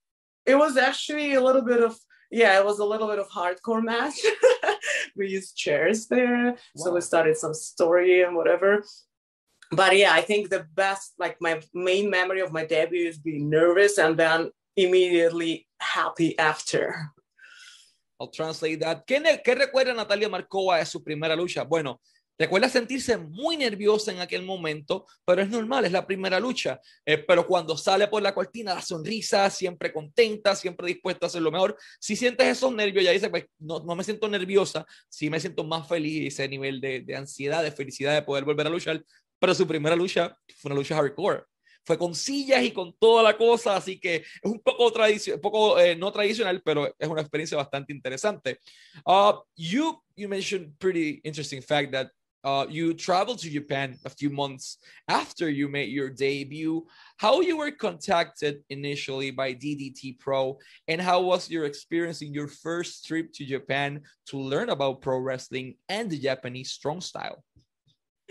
it 0.44 0.56
was 0.56 0.76
actually 0.76 1.34
a 1.34 1.40
little 1.40 1.62
bit 1.62 1.82
of 1.82 1.98
yeah, 2.30 2.58
it 2.58 2.64
was 2.64 2.80
a 2.80 2.84
little 2.84 3.08
bit 3.08 3.18
of 3.18 3.28
hardcore 3.28 3.82
match. 3.82 4.18
we 5.16 5.28
used 5.28 5.56
chairs 5.56 6.06
there, 6.08 6.52
wow. 6.52 6.56
so 6.76 6.92
we 6.92 7.00
started 7.00 7.36
some 7.36 7.54
story 7.54 8.22
and 8.22 8.34
whatever. 8.34 8.82
But 9.70 9.96
yeah, 9.96 10.12
I 10.12 10.22
think 10.22 10.50
the 10.50 10.66
best, 10.74 11.14
like 11.18 11.36
my 11.40 11.60
main 11.74 12.10
memory 12.10 12.40
of 12.40 12.52
my 12.52 12.64
debut 12.64 13.08
is 13.08 13.18
being 13.18 13.50
nervous 13.50 13.98
and 13.98 14.16
then 14.16 14.50
immediately 14.76 15.66
happy 15.80 16.38
after. 16.38 17.12
I'll 18.20 18.28
translate 18.28 18.80
that. 18.80 19.06
¿Qué, 19.06 19.20
¿Qué 19.44 19.54
recuerda 19.54 19.92
Natalia 19.92 20.28
Markova 20.28 20.78
de 20.78 20.86
su 20.86 21.02
primera 21.02 21.36
lucha? 21.36 21.64
Bueno, 21.64 22.00
Recuerda 22.38 22.68
sentirse 22.68 23.16
muy 23.16 23.56
nerviosa 23.56 24.12
en 24.12 24.20
aquel 24.20 24.42
momento, 24.42 25.06
pero 25.24 25.42
es 25.42 25.48
normal, 25.48 25.84
es 25.86 25.92
la 25.92 26.06
primera 26.06 26.38
lucha. 26.38 26.80
Eh, 27.04 27.18
pero 27.18 27.46
cuando 27.46 27.76
sale 27.76 28.08
por 28.08 28.22
la 28.22 28.34
cortina, 28.34 28.74
la 28.74 28.82
sonrisa, 28.82 29.48
siempre 29.48 29.92
contenta, 29.92 30.54
siempre 30.54 30.86
dispuesta 30.86 31.26
a 31.26 31.28
hacer 31.28 31.42
lo 31.42 31.50
mejor. 31.50 31.76
Si 31.98 32.14
sientes 32.14 32.46
esos 32.46 32.74
nervios, 32.74 33.04
ya 33.04 33.12
dice, 33.12 33.30
pues 33.30 33.46
no, 33.58 33.80
no 33.80 33.96
me 33.96 34.04
siento 34.04 34.28
nerviosa, 34.28 34.84
sí 35.08 35.30
me 35.30 35.40
siento 35.40 35.64
más 35.64 35.88
feliz, 35.88 36.34
ese 36.34 36.48
nivel 36.48 36.80
de, 36.80 37.00
de 37.00 37.16
ansiedad, 37.16 37.62
de 37.62 37.72
felicidad 37.72 38.14
de 38.14 38.22
poder 38.22 38.44
volver 38.44 38.66
a 38.66 38.70
luchar. 38.70 39.02
Pero 39.38 39.54
su 39.54 39.66
primera 39.66 39.96
lucha 39.96 40.36
fue 40.58 40.70
una 40.70 40.76
lucha 40.76 40.96
hardcore 40.96 41.44
fue 41.86 41.96
con 41.96 42.14
sillas 42.16 42.64
y 42.64 42.72
con 42.72 42.92
toda 42.98 43.22
la 43.22 43.36
cosa, 43.36 43.76
así 43.76 44.00
que 44.00 44.16
es 44.16 44.24
un 44.42 44.58
poco, 44.58 44.90
tradicional, 44.92 45.40
poco 45.40 45.78
eh, 45.78 45.94
no 45.94 46.10
tradicional, 46.10 46.60
pero 46.64 46.92
es 46.98 47.08
una 47.08 47.20
experiencia 47.20 47.56
bastante 47.56 47.92
interesante. 47.92 48.58
Uh, 49.04 49.34
you, 49.54 50.02
you 50.16 50.28
mentioned 50.28 50.76
pretty 50.78 51.20
interesting 51.22 51.62
fact 51.62 51.92
that 51.92 52.10
Uh, 52.46 52.64
you 52.70 52.94
traveled 52.94 53.40
to 53.40 53.50
Japan 53.50 53.98
a 54.04 54.08
few 54.08 54.30
months 54.30 54.78
after 55.08 55.50
you 55.50 55.66
made 55.68 55.90
your 55.90 56.08
debut. 56.08 56.86
How 57.16 57.40
you 57.40 57.56
were 57.56 57.72
contacted 57.72 58.62
initially 58.70 59.32
by 59.32 59.52
DDT 59.52 60.20
Pro, 60.20 60.56
and 60.86 61.00
how 61.00 61.22
was 61.22 61.50
your 61.50 61.64
experience 61.64 62.22
in 62.22 62.32
your 62.32 62.46
first 62.46 63.04
trip 63.04 63.32
to 63.32 63.44
Japan 63.44 64.02
to 64.26 64.38
learn 64.38 64.70
about 64.70 65.02
pro 65.02 65.18
wrestling 65.18 65.74
and 65.88 66.08
the 66.08 66.20
Japanese 66.20 66.70
strong 66.70 67.00
style? 67.00 67.42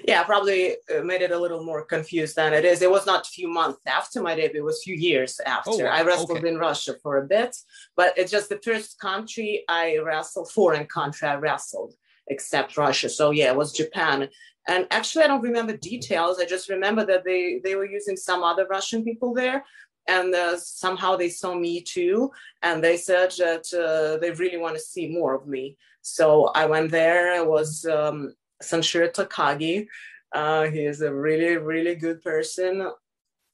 Yeah, 0.08 0.24
probably 0.24 0.78
uh, 0.96 1.02
made 1.04 1.22
it 1.22 1.32
a 1.32 1.40
little 1.40 1.66
more 1.66 1.84
confused 1.84 2.38
than 2.38 2.54
it 2.54 2.64
is. 2.64 2.82
It 2.82 2.92
was 2.92 3.06
not 3.06 3.28
a 3.28 3.30
few 3.30 3.50
months 3.50 3.80
after 3.86 4.22
my 4.22 4.34
debut; 4.34 4.62
it 4.62 4.64
was 4.64 4.78
a 4.78 4.88
few 4.88 4.96
years 4.96 5.42
after. 5.46 5.72
Oh, 5.72 5.86
I 5.88 6.04
wrestled 6.04 6.40
okay. 6.40 6.48
in 6.48 6.58
Russia 6.58 6.96
for 7.04 7.18
a 7.18 7.28
bit, 7.28 7.54
but 7.98 8.18
it's 8.18 8.32
just 8.32 8.48
the 8.48 8.62
first 8.64 8.98
country 8.98 9.66
I 9.68 9.98
wrestled, 9.98 10.52
foreign 10.52 10.86
country 10.86 11.28
I 11.28 11.36
wrestled 11.36 11.96
except 12.28 12.78
Russia. 12.78 13.10
So 13.10 13.32
yeah, 13.32 13.52
it 13.52 13.56
was 13.56 13.74
Japan. 13.74 14.30
And 14.68 14.88
actually, 14.90 15.24
I 15.24 15.28
don't 15.28 15.42
remember 15.42 15.78
details. 15.78 16.40
I 16.40 16.46
just 16.46 16.70
remember 16.70 17.06
that 17.06 17.24
they 17.24 17.62
they 17.64 17.76
were 17.76 17.86
using 17.86 18.18
some 18.18 18.44
other 18.44 18.66
Russian 18.68 19.04
people 19.04 19.34
there, 19.34 19.64
and 20.08 20.34
uh, 20.34 20.58
somehow 20.58 21.16
they 21.16 21.30
saw 21.30 21.54
me 21.54 21.82
too, 21.82 22.32
and 22.64 22.84
they 22.84 22.98
said 22.98 23.32
that 23.38 23.66
uh, 23.74 24.18
they 24.20 24.32
really 24.32 24.58
want 24.58 24.76
to 24.76 24.82
see 24.82 25.08
more 25.08 25.36
of 25.36 25.48
me. 25.48 25.78
So 26.02 26.46
I 26.56 26.66
went 26.66 26.92
there. 26.92 27.36
It 27.36 27.48
was 27.48 27.86
um, 27.86 28.34
Sanshiro 28.62 29.12
Takagi. 29.12 29.88
Uh, 30.32 30.66
he 30.66 30.86
is 30.86 31.02
a 31.02 31.14
really, 31.14 31.58
really 31.58 31.96
good 31.96 32.22
person. 32.22 32.92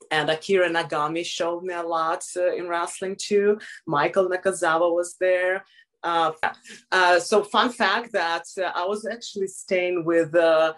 And 0.10 0.30
Akira 0.30 0.70
Nagami 0.70 1.26
showed 1.26 1.64
me 1.64 1.74
a 1.74 1.84
lot 1.84 2.26
uh, 2.36 2.54
in 2.54 2.68
wrestling 2.68 3.16
too. 3.18 3.60
Michael 3.88 4.30
Nakazawa 4.30 4.94
was 4.94 5.16
there. 5.20 5.64
Uh, 6.04 6.32
uh, 6.92 7.20
so 7.20 7.44
fun 7.44 7.70
fact 7.72 8.12
that 8.14 8.46
uh, 8.58 8.72
I 8.74 8.86
was 8.86 9.06
actually 9.06 9.48
staying 9.48 10.04
with 10.04 10.34
uh, 10.36 10.74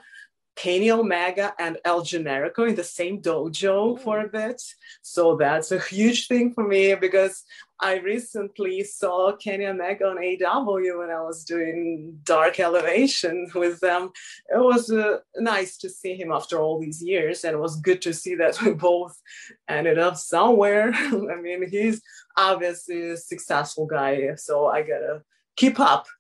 Kenny 0.55 0.91
Omega 0.91 1.53
and 1.57 1.77
El 1.83 2.01
Generico 2.01 2.67
in 2.67 2.75
the 2.75 2.83
same 2.83 3.21
dojo 3.21 3.99
for 3.99 4.19
a 4.19 4.27
bit. 4.27 4.61
So 5.01 5.35
that's 5.35 5.71
a 5.71 5.79
huge 5.79 6.27
thing 6.27 6.53
for 6.53 6.67
me 6.67 6.93
because 6.95 7.43
I 7.79 7.95
recently 7.97 8.83
saw 8.83 9.35
Kenny 9.35 9.65
Omega 9.65 10.05
on 10.05 10.17
AEW 10.17 10.99
when 10.99 11.09
I 11.09 11.21
was 11.21 11.43
doing 11.43 12.19
Dark 12.23 12.59
Elevation 12.59 13.49
with 13.55 13.79
them. 13.79 14.11
It 14.49 14.59
was 14.59 14.91
uh, 14.91 15.17
nice 15.35 15.77
to 15.77 15.89
see 15.89 16.15
him 16.15 16.31
after 16.31 16.61
all 16.61 16.79
these 16.79 17.03
years, 17.03 17.43
and 17.43 17.53
it 17.53 17.59
was 17.59 17.81
good 17.81 18.01
to 18.03 18.13
see 18.13 18.35
that 18.35 18.61
we 18.61 18.71
both 18.73 19.19
ended 19.67 19.97
up 19.97 20.15
somewhere. 20.17 20.93
I 20.95 21.41
mean, 21.41 21.67
he's 21.69 22.01
obviously 22.37 23.11
a 23.11 23.17
successful 23.17 23.85
guy, 23.85 24.35
so 24.35 24.67
I 24.67 24.81
gotta 24.81 25.23
keep 25.55 25.79
up. 25.79 26.07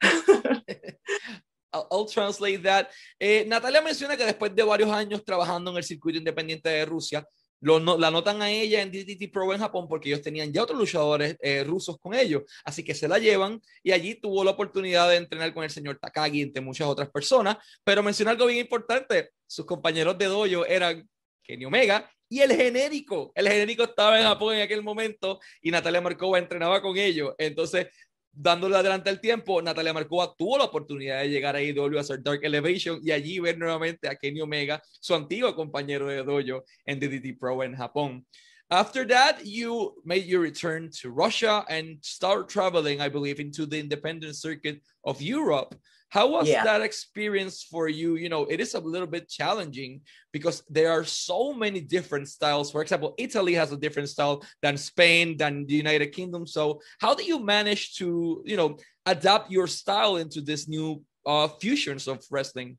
I'll, 1.73 2.05
translate 2.05 2.61
that. 2.63 2.91
Eh, 3.19 3.45
Natalia 3.47 3.81
menciona 3.81 4.15
que 4.15 4.25
después 4.25 4.53
de 4.53 4.61
varios 4.61 4.91
años 4.91 5.25
trabajando 5.25 5.71
en 5.71 5.77
el 5.77 5.83
circuito 5.83 6.19
independiente 6.19 6.69
de 6.69 6.85
Rusia, 6.85 7.25
lo, 7.63 7.79
la 7.79 8.11
notan 8.11 8.41
a 8.41 8.51
ella 8.51 8.81
en 8.81 8.91
DDT 8.91 9.31
Pro 9.31 9.53
en 9.53 9.59
Japón 9.59 9.87
porque 9.87 10.09
ellos 10.09 10.21
tenían 10.21 10.51
ya 10.51 10.63
otros 10.63 10.77
luchadores 10.77 11.37
eh, 11.39 11.63
rusos 11.63 11.97
con 11.97 12.13
ellos, 12.13 12.43
así 12.65 12.83
que 12.83 12.93
se 12.93 13.07
la 13.07 13.19
llevan 13.19 13.61
y 13.81 13.91
allí 13.91 14.15
tuvo 14.15 14.43
la 14.43 14.51
oportunidad 14.51 15.09
de 15.09 15.15
entrenar 15.15 15.53
con 15.53 15.63
el 15.63 15.69
señor 15.69 15.97
Takagi 15.97 16.41
entre 16.41 16.61
muchas 16.61 16.87
otras 16.87 17.09
personas, 17.09 17.57
pero 17.83 18.03
menciona 18.03 18.31
algo 18.31 18.45
bien 18.47 18.59
importante, 18.59 19.31
sus 19.47 19.65
compañeros 19.65 20.17
de 20.17 20.25
dojo 20.25 20.65
eran 20.65 21.09
Kenny 21.41 21.65
Omega 21.65 22.09
y 22.33 22.41
el 22.41 22.51
genérico, 22.51 23.31
el 23.35 23.47
genérico 23.47 23.83
estaba 23.83 24.19
en 24.19 24.25
Japón 24.25 24.55
en 24.55 24.61
aquel 24.61 24.81
momento 24.81 25.39
y 25.61 25.69
Natalia 25.69 26.01
Markova 26.01 26.39
entrenaba 26.39 26.81
con 26.81 26.97
ellos, 26.97 27.35
entonces 27.37 27.89
dándole 28.31 28.75
adelante 28.75 29.11
el 29.11 29.21
tiempo, 29.21 29.61
Natalia 29.61 29.93
Markova 29.93 30.33
tuvo 30.35 30.57
la 30.57 30.63
oportunidad 30.63 31.21
de 31.21 31.29
llegar 31.29 31.55
a 31.55 31.61
IW 31.61 31.95
a 31.95 32.01
hacer 32.01 32.23
Dark 32.23 32.39
Elevation 32.41 32.99
y 33.03 33.11
allí 33.11 33.37
ver 33.37 33.59
nuevamente 33.59 34.07
a 34.07 34.15
Kenny 34.15 34.41
Omega, 34.41 34.81
su 34.99 35.13
antiguo 35.13 35.55
compañero 35.55 36.07
de 36.07 36.23
dojo 36.23 36.65
en 36.87 36.99
DDT 36.99 37.37
Pro 37.39 37.61
en 37.61 37.75
Japón. 37.75 38.25
After 38.71 39.05
that, 39.09 39.43
you 39.43 39.93
made 40.03 40.25
your 40.25 40.41
return 40.41 40.89
to 41.03 41.11
Russia 41.11 41.63
and 41.69 41.99
start 42.01 42.49
traveling, 42.49 42.99
I 42.99 43.09
believe, 43.09 43.39
into 43.39 43.67
the 43.67 43.79
independent 43.79 44.35
circuit 44.35 44.81
of 45.03 45.21
Europe. 45.21 45.75
How 46.13 46.27
was 46.27 46.47
yeah. 46.47 46.63
that 46.63 46.83
experience 46.83 47.63
for 47.63 47.89
you? 47.89 48.17
You 48.17 48.29
know, 48.29 48.45
it 48.45 48.59
is 48.61 48.75
a 48.75 48.79
little 48.79 49.07
bit 49.07 49.27
challenging 49.27 50.01
because 50.31 50.61
there 50.69 50.91
are 50.91 51.03
so 51.03 51.53
many 51.53 51.81
different 51.81 52.29
styles. 52.29 52.69
For 52.69 52.83
example, 52.83 53.15
Italy 53.17 53.55
has 53.55 53.71
a 53.71 53.77
different 53.77 54.09
style 54.09 54.45
than 54.61 54.77
Spain, 54.77 55.37
than 55.37 55.65
the 55.65 55.73
United 55.73 56.11
Kingdom. 56.11 56.45
So, 56.45 56.81
how 56.99 57.15
do 57.15 57.23
you 57.23 57.39
manage 57.39 57.95
to, 57.95 58.43
you 58.45 58.55
know, 58.55 58.77
adapt 59.07 59.49
your 59.49 59.65
style 59.65 60.17
into 60.17 60.39
this 60.41 60.67
new 60.67 61.01
uh, 61.25 61.47
fusions 61.47 62.07
of 62.07 62.23
wrestling? 62.29 62.77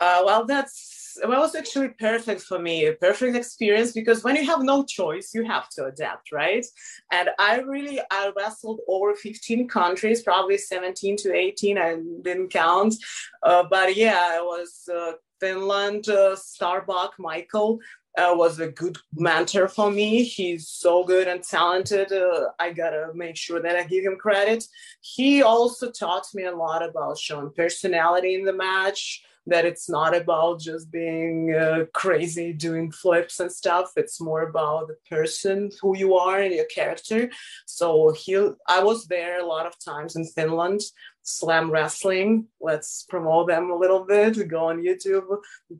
Uh, 0.00 0.22
well, 0.24 0.44
that's 0.44 1.04
well, 1.22 1.40
was 1.40 1.54
actually 1.54 1.88
perfect 1.90 2.42
for 2.42 2.58
me, 2.58 2.86
a 2.86 2.92
perfect 2.94 3.36
experience 3.36 3.92
because 3.92 4.24
when 4.24 4.36
you 4.36 4.44
have 4.46 4.62
no 4.62 4.84
choice, 4.84 5.32
you 5.34 5.44
have 5.44 5.68
to 5.70 5.84
adapt, 5.86 6.32
right? 6.32 6.66
And 7.12 7.30
I 7.38 7.60
really 7.60 8.00
I 8.10 8.32
wrestled 8.36 8.80
over 8.88 9.14
15 9.14 9.68
countries, 9.68 10.22
probably 10.22 10.58
17 10.58 11.16
to 11.18 11.34
18. 11.34 11.78
I 11.78 11.96
didn't 12.22 12.48
count, 12.48 12.94
uh, 13.42 13.64
but 13.70 13.96
yeah, 13.96 14.36
it 14.36 14.44
was 14.44 14.88
uh, 14.92 15.12
Finland, 15.40 16.08
uh, 16.08 16.36
Starbuck, 16.36 17.14
Michael. 17.18 17.78
Uh, 18.16 18.32
was 18.32 18.60
a 18.60 18.70
good 18.70 18.96
mentor 19.16 19.66
for 19.66 19.90
me. 19.90 20.22
He's 20.22 20.68
so 20.68 21.02
good 21.02 21.26
and 21.26 21.42
talented. 21.42 22.12
Uh, 22.12 22.44
I 22.60 22.70
gotta 22.70 23.08
make 23.12 23.36
sure 23.36 23.60
that 23.60 23.74
I 23.74 23.82
give 23.82 24.04
him 24.04 24.18
credit. 24.18 24.64
He 25.00 25.42
also 25.42 25.90
taught 25.90 26.28
me 26.32 26.44
a 26.44 26.54
lot 26.54 26.88
about 26.88 27.18
showing 27.18 27.50
personality 27.56 28.36
in 28.36 28.44
the 28.44 28.52
match, 28.52 29.24
that 29.46 29.64
it's 29.64 29.88
not 29.88 30.16
about 30.16 30.60
just 30.60 30.90
being 30.90 31.54
uh, 31.54 31.84
crazy 31.92 32.52
doing 32.52 32.90
flips 32.90 33.40
and 33.40 33.52
stuff. 33.52 33.92
It's 33.96 34.20
more 34.20 34.42
about 34.42 34.88
the 34.88 34.96
person 35.08 35.70
who 35.80 35.96
you 35.96 36.14
are 36.16 36.40
and 36.40 36.54
your 36.54 36.64
character. 36.66 37.30
So 37.66 38.12
he 38.12 38.34
i 38.68 38.82
was 38.82 39.06
there 39.06 39.40
a 39.40 39.46
lot 39.46 39.66
of 39.66 39.78
times 39.78 40.16
in 40.16 40.24
finland 40.24 40.80
slam 41.22 41.70
wrestling. 41.70 42.46
Let's 42.60 43.04
promote 43.08 43.48
them 43.48 43.70
a 43.70 43.76
little 43.76 44.04
bit. 44.04 44.48
Go 44.48 44.66
on 44.66 44.82
youtube 44.82 45.38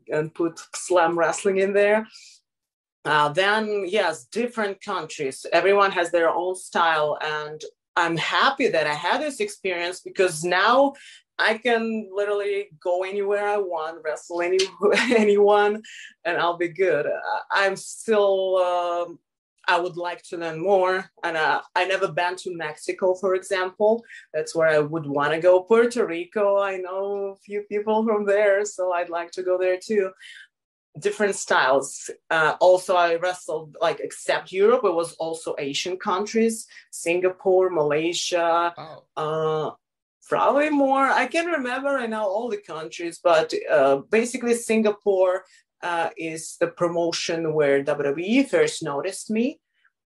and 0.09 0.33
put 0.33 0.59
slam 0.75 1.17
wrestling 1.17 1.57
in 1.57 1.73
there. 1.73 2.07
Uh, 3.03 3.29
then 3.29 3.85
yes 3.87 4.25
different 4.25 4.81
countries. 4.81 5.45
Everyone 5.51 5.91
has 5.91 6.11
their 6.11 6.29
own 6.29 6.55
style 6.55 7.17
and 7.21 7.61
I'm 7.97 8.17
happy 8.17 8.67
that 8.67 8.87
I 8.87 8.93
had 8.93 9.21
this 9.21 9.39
experience 9.39 10.01
because 10.01 10.43
now 10.43 10.93
I 11.37 11.57
can 11.57 12.09
literally 12.13 12.69
go 12.81 13.03
anywhere 13.03 13.47
I 13.47 13.57
want, 13.57 14.01
wrestle 14.03 14.41
any 14.41 14.59
anyone, 15.15 15.81
and 16.23 16.37
I'll 16.37 16.57
be 16.57 16.69
good. 16.69 17.07
I'm 17.51 17.75
still. 17.75 18.57
Um, 18.57 19.19
I 19.67 19.79
would 19.79 19.97
like 19.97 20.21
to 20.29 20.37
learn 20.37 20.61
more, 20.61 21.09
and 21.23 21.35
uh, 21.35 21.61
I 21.75 21.85
never 21.85 22.07
been 22.07 22.35
to 22.37 22.55
Mexico, 22.55 23.15
for 23.15 23.33
example. 23.33 24.03
That's 24.31 24.55
where 24.55 24.67
I 24.67 24.77
would 24.77 25.07
want 25.07 25.33
to 25.33 25.39
go. 25.39 25.63
Puerto 25.63 26.05
Rico, 26.05 26.59
I 26.59 26.77
know 26.77 27.33
a 27.33 27.35
few 27.37 27.61
people 27.63 28.05
from 28.05 28.25
there, 28.25 28.63
so 28.65 28.93
I'd 28.93 29.09
like 29.09 29.31
to 29.31 29.41
go 29.43 29.57
there 29.57 29.79
too. 29.83 30.11
Different 30.99 31.35
styles. 31.35 32.11
Uh, 32.29 32.55
also, 32.61 32.95
I 32.95 33.15
wrestled 33.15 33.75
like 33.81 33.99
except 34.01 34.51
Europe, 34.51 34.83
it 34.83 34.93
was 34.93 35.13
also 35.13 35.55
Asian 35.57 35.97
countries, 35.97 36.67
Singapore, 36.91 37.71
Malaysia. 37.71 38.71
Wow. 38.77 39.03
Uh, 39.17 39.71
probably 40.27 40.69
more. 40.69 41.05
I 41.05 41.27
can't 41.27 41.47
remember 41.47 41.89
right 41.89 42.09
now 42.09 42.25
all 42.25 42.49
the 42.49 42.57
countries, 42.57 43.19
but 43.23 43.53
uh, 43.71 43.97
basically 44.09 44.55
Singapore 44.55 45.45
uh, 45.81 46.09
is 46.17 46.57
the 46.59 46.67
promotion 46.67 47.53
where 47.53 47.83
WWE 47.83 48.49
first 48.49 48.83
noticed 48.83 49.29
me 49.29 49.59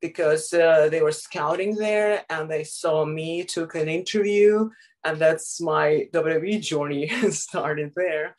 because 0.00 0.52
uh, 0.52 0.88
they 0.90 1.02
were 1.02 1.12
scouting 1.12 1.74
there 1.74 2.24
and 2.30 2.50
they 2.50 2.64
saw 2.64 3.04
me, 3.04 3.44
took 3.44 3.74
an 3.74 3.88
interview, 3.88 4.70
and 5.04 5.18
that's 5.18 5.60
my 5.60 6.08
WWE 6.12 6.60
journey 6.60 7.08
started 7.30 7.92
there. 7.96 8.36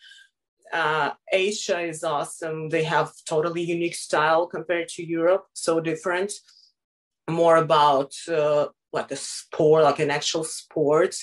Uh, 0.74 1.12
Asia 1.32 1.80
is 1.80 2.04
awesome. 2.04 2.70
They 2.70 2.84
have 2.84 3.12
totally 3.28 3.62
unique 3.62 3.96
style 3.96 4.48
compared 4.48 4.90
to 4.90 5.06
Europe, 5.06 5.46
so 5.54 5.80
different. 5.80 6.34
More 7.30 7.58
about 7.58 8.14
uh, 8.30 8.68
like 8.98 9.12
a 9.12 9.16
sport, 9.16 9.84
like 9.84 10.00
an 10.00 10.12
actual 10.12 10.44
sport. 10.44 11.16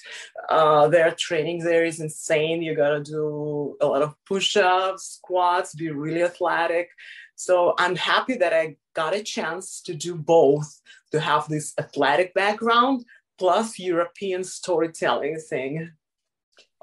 Uh, 0.49 0.89
their 0.89 1.11
training 1.27 1.59
there 1.63 1.85
is 1.85 2.01
insane. 2.01 2.63
You 2.63 2.75
gotta 2.75 3.03
do 3.03 3.77
a 3.81 3.87
lot 3.87 4.03
of 4.03 4.15
push-ups, 4.27 5.03
squats, 5.19 5.75
be 5.75 5.91
really 5.91 6.23
athletic. 6.23 6.89
So 7.37 7.75
I'm 7.79 7.97
happy 7.97 8.37
that 8.37 8.53
I 8.53 8.77
got 8.95 9.15
a 9.15 9.23
chance 9.23 9.83
to 9.87 9.93
do 9.95 10.15
both, 10.15 10.69
to 11.13 11.19
have 11.21 11.49
this 11.49 11.75
athletic 11.79 12.33
background 12.35 13.05
plus 13.39 13.79
European 13.79 14.45
storytelling 14.45 15.37
thing. 15.51 15.91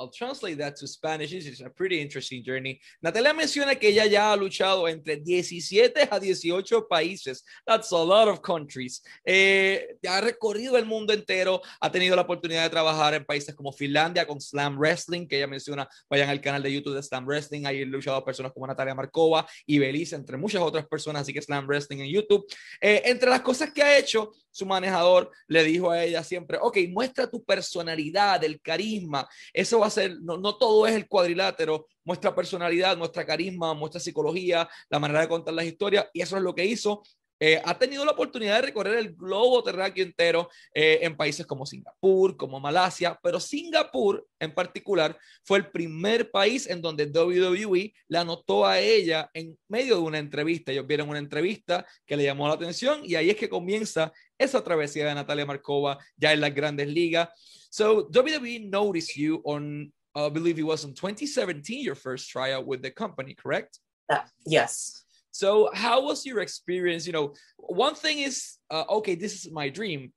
I'll 0.02 0.10
translate 0.10 0.58
that 0.58 0.76
to 0.78 0.88
Spanish. 0.88 1.32
Is 1.32 1.62
a 1.62 1.70
pretty 1.70 2.02
interesting 2.02 2.44
journey. 2.44 2.82
Natalia 3.02 3.34
menciona 3.34 3.76
que 3.76 3.90
ella 3.90 4.06
ya 4.08 4.32
ha 4.32 4.36
luchado 4.36 4.88
entre 4.88 5.18
17 5.18 6.10
a 6.10 6.20
18 6.20 6.88
países. 6.90 7.44
That's 7.68 7.92
a 7.92 8.04
lot 8.04 8.28
of 8.28 8.42
countries. 8.42 9.04
Eh, 9.24 9.98
ha 10.08 10.22
recorrido 10.22 10.78
el 10.78 10.86
mundo 10.86 11.14
entero. 11.14 11.62
Ha 11.80 11.92
tenido 11.92 12.16
la 12.16 12.24
oportunidad 12.24 12.64
de 12.64 12.70
trabajar 12.72 13.14
en 13.14 13.26
países 13.26 13.54
como 13.54 13.72
Finlandia 13.72 14.26
con 14.26 14.42
Slam 14.42 14.78
Wrestling, 14.80 15.28
que 15.28 15.38
ella 15.38 15.48
menciona. 15.48 15.88
Vayan 16.10 16.30
al 16.30 16.42
canal 16.42 16.64
de 16.64 16.74
YouTube 16.74 16.96
de 16.96 17.04
Slam 17.04 17.26
Wrestling. 17.26 17.66
Ahí 17.66 17.84
han 17.84 17.92
luchado 17.92 18.26
personas 18.26 18.52
como 18.54 18.66
Natalia 18.66 18.96
Markova 18.96 19.48
y 19.68 19.78
Belice, 19.78 20.16
entre 20.16 20.36
muchas 20.36 20.62
otras 20.64 20.88
personas. 20.88 21.22
Así 21.22 21.34
que 21.34 21.42
Slam 21.42 21.68
Wrestling 21.68 22.00
en 22.00 22.12
YouTube. 22.12 22.46
Eh, 22.80 23.04
entre 23.06 23.30
las 23.30 23.42
cosas 23.42 23.72
que 23.72 23.84
ha 23.84 23.98
hecho, 24.00 24.32
su 24.52 24.66
manejador 24.66 25.32
le 25.48 25.64
dijo 25.64 25.90
a 25.92 26.04
ella 26.04 26.24
siempre, 26.24 26.58
ok, 26.62 26.78
muestra 26.90 27.30
tu 27.30 27.44
personalidad, 27.44 28.44
el 28.44 28.62
carisma, 28.62 29.28
eso 29.54 29.80
va 29.80 29.88
a 29.88 29.92
ser, 29.92 30.20
no, 30.22 30.38
no 30.38 30.58
todo 30.58 30.86
es 30.88 30.96
el 30.96 31.08
cuadrilátero, 31.08 31.88
muestra 32.04 32.36
personalidad, 32.36 32.98
muestra 32.98 33.26
carisma, 33.26 33.74
muestra 33.74 34.00
psicología, 34.00 34.70
la 34.90 35.00
manera 35.00 35.22
de 35.22 35.28
contar 35.28 35.54
las 35.54 35.66
historias, 35.66 36.08
y 36.14 36.22
eso 36.22 36.38
es 36.38 36.44
lo 36.44 36.54
que 36.54 36.66
hizo 36.66 37.04
eh, 37.44 37.60
ha 37.66 37.80
tenido 37.80 38.06
la 38.06 38.12
oportunidad 38.12 38.58
de 38.58 38.68
recorrer 38.68 39.00
el 39.00 39.16
globo 39.16 39.64
terráqueo 39.64 40.06
entero 40.06 40.48
eh, 40.76 41.00
en 41.02 41.18
países 41.18 41.44
como 41.48 41.66
Singapur, 41.66 42.38
como 42.38 42.60
Malasia, 42.60 43.20
pero 43.24 43.40
Singapur 43.40 44.28
en 44.40 44.54
particular 44.54 45.18
fue 45.44 45.58
el 45.58 45.72
primer 45.72 46.30
país 46.30 46.68
en 46.68 46.84
donde 46.84 47.08
WWE 47.08 47.92
la 48.10 48.22
anotó 48.22 48.64
a 48.64 48.80
ella 48.80 49.28
en 49.34 49.58
medio 49.68 49.96
de 49.96 50.02
una 50.04 50.20
entrevista. 50.20 50.72
Ellos 50.72 50.86
vieron 50.86 51.10
una 51.10 51.18
entrevista 51.18 51.84
que 52.06 52.16
le 52.16 52.26
llamó 52.26 52.48
la 52.48 52.54
atención 52.54 53.02
y 53.04 53.16
ahí 53.16 53.32
es 53.32 53.38
que 53.38 53.50
comienza 53.50 54.14
esa 54.38 54.64
travesía 54.64 55.08
de 55.08 55.16
Natalia 55.16 55.48
Markova 55.48 55.98
ya 56.16 56.34
en 56.34 56.42
las 56.42 56.54
grandes 56.54 56.90
ligas. 56.90 57.30
So 57.72 58.08
WWE 58.14 58.70
noticed 58.70 59.16
you 59.16 59.42
on 59.46 59.92
I 60.14 60.30
believe 60.30 60.60
it 60.60 60.64
was 60.64 60.84
in 60.84 60.94
2017 60.94 61.82
your 61.82 61.96
first 61.96 62.30
tryout 62.30 62.68
with 62.68 62.84
the 62.84 62.92
company, 62.92 63.34
correct? 63.34 63.80
Uh, 64.08 64.20
yes. 64.46 65.06
So 65.32 65.70
how 65.74 66.04
was 66.06 66.26
your 66.26 66.40
experience? 66.40 67.08
You 67.08 67.14
know, 67.14 67.34
one 67.58 67.96
thing 67.96 68.20
is 68.20 68.58
uh, 68.70 68.84
okay, 68.90 69.16
this 69.16 69.34
is 69.34 69.52
my 69.52 69.70
dream. 69.70 70.12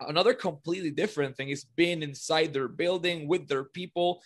Another 0.00 0.34
completely 0.34 0.90
different 0.90 1.36
thing 1.36 1.50
is 1.50 1.64
being 1.64 2.02
inside 2.02 2.52
their 2.52 2.68
building 2.68 3.28
with 3.28 3.48
their 3.48 3.64
people, 3.64 4.22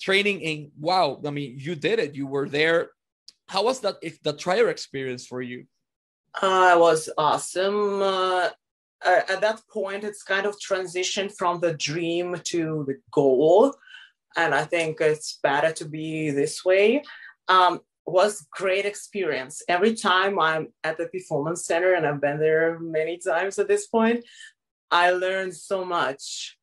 training. 0.00 0.44
And 0.44 0.70
wow, 0.78 1.20
I 1.24 1.30
mean, 1.30 1.56
you 1.58 1.74
did 1.76 1.98
it. 1.98 2.14
You 2.14 2.26
were 2.26 2.48
there. 2.48 2.90
How 3.48 3.62
was 3.62 3.80
that? 3.80 3.96
If 4.02 4.20
the 4.22 4.32
trial 4.32 4.68
experience 4.68 5.26
for 5.26 5.40
you? 5.40 5.66
Uh, 6.42 6.72
it 6.74 6.80
was 6.80 7.08
awesome. 7.16 8.02
Uh, 8.02 8.50
at 9.04 9.40
that 9.40 9.60
point, 9.72 10.02
it's 10.02 10.24
kind 10.24 10.44
of 10.44 10.56
transitioned 10.58 11.32
from 11.38 11.60
the 11.60 11.74
dream 11.74 12.36
to 12.44 12.84
the 12.88 12.96
goal 13.12 13.74
and 14.36 14.54
I 14.54 14.64
think 14.64 15.00
it's 15.00 15.38
better 15.42 15.72
to 15.72 15.84
be 15.86 16.30
this 16.30 16.64
way. 16.64 17.02
Um, 17.48 17.80
was 18.06 18.46
great 18.52 18.86
experience. 18.86 19.62
Every 19.68 19.94
time 19.94 20.38
I'm 20.38 20.68
at 20.84 20.96
the 20.96 21.08
performance 21.08 21.66
center, 21.66 21.94
and 21.94 22.06
I've 22.06 22.20
been 22.20 22.38
there 22.38 22.78
many 22.78 23.18
times 23.18 23.58
at 23.58 23.68
this 23.68 23.86
point, 23.86 24.24
I 24.90 25.10
learned 25.10 25.54
so 25.54 25.84
much. 25.84 26.56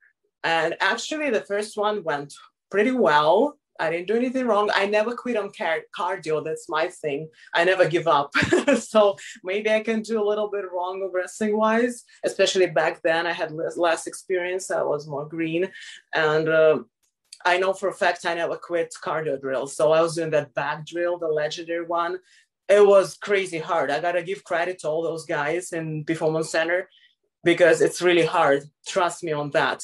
And 0.43 0.75
actually, 0.79 1.29
the 1.29 1.41
first 1.41 1.77
one 1.77 2.03
went 2.03 2.33
pretty 2.71 2.91
well. 2.91 3.57
I 3.79 3.89
didn't 3.89 4.07
do 4.07 4.15
anything 4.15 4.45
wrong. 4.45 4.69
I 4.73 4.85
never 4.85 5.15
quit 5.15 5.35
on 5.35 5.51
car- 5.51 5.81
cardio. 5.97 6.43
That's 6.43 6.69
my 6.69 6.87
thing. 6.87 7.29
I 7.53 7.63
never 7.63 7.87
give 7.87 8.07
up. 8.07 8.31
so 8.79 9.17
maybe 9.43 9.69
I 9.69 9.81
can 9.81 10.01
do 10.01 10.21
a 10.21 10.27
little 10.27 10.49
bit 10.49 10.65
wrong 10.71 11.09
wrestling 11.11 11.57
wise, 11.57 12.03
especially 12.23 12.67
back 12.67 13.01
then. 13.03 13.25
I 13.25 13.33
had 13.33 13.51
less, 13.51 13.75
less 13.75 14.07
experience. 14.07 14.69
I 14.69 14.83
was 14.83 15.07
more 15.07 15.27
green. 15.27 15.71
And 16.13 16.47
uh, 16.47 16.79
I 17.45 17.57
know 17.57 17.73
for 17.73 17.89
a 17.89 17.93
fact 17.93 18.25
I 18.25 18.35
never 18.35 18.57
quit 18.57 18.93
cardio 19.03 19.39
drill. 19.39 19.67
So 19.67 19.91
I 19.91 20.01
was 20.01 20.15
doing 20.15 20.31
that 20.31 20.53
back 20.53 20.85
drill, 20.85 21.17
the 21.17 21.27
legendary 21.27 21.85
one. 21.85 22.19
It 22.69 22.85
was 22.85 23.17
crazy 23.17 23.59
hard. 23.59 23.91
I 23.91 23.99
gotta 23.99 24.23
give 24.23 24.43
credit 24.43 24.79
to 24.79 24.89
all 24.89 25.03
those 25.03 25.25
guys 25.25 25.73
in 25.73 26.05
Performance 26.05 26.49
Center 26.49 26.89
because 27.43 27.81
it's 27.81 28.01
really 28.01 28.25
hard. 28.25 28.63
Trust 28.87 29.23
me 29.23 29.33
on 29.33 29.51
that. 29.51 29.83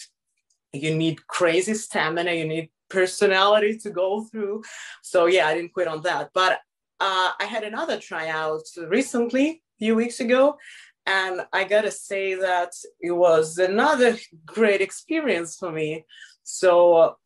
You 0.72 0.96
need 0.96 1.28
crazy 1.28 1.74
stamina, 1.74 2.32
you 2.32 2.48
need 2.48 2.70
personality 2.90 3.78
to 3.80 3.90
go 3.90 4.24
through. 4.24 4.64
So 5.04 5.26
yeah, 5.26 5.48
I 5.48 5.54
didn't 5.56 5.74
quit 5.74 5.88
on 5.88 6.02
that. 6.04 6.30
But 6.34 6.54
uh, 7.00 7.32
I 7.40 7.46
had 7.46 7.64
another 7.64 8.00
tryout 8.00 8.64
recently, 8.88 9.50
a 9.50 9.78
few 9.80 9.96
weeks 9.96 10.20
ago, 10.20 10.58
and 11.06 11.42
I 11.54 11.64
gotta 11.64 11.92
say 11.92 12.36
that 12.36 12.72
it 13.00 13.12
was 13.12 13.58
another 13.58 14.18
great 14.46 14.82
experience 14.82 15.56
for 15.58 15.72
me. 15.72 16.06
So 16.44 17.18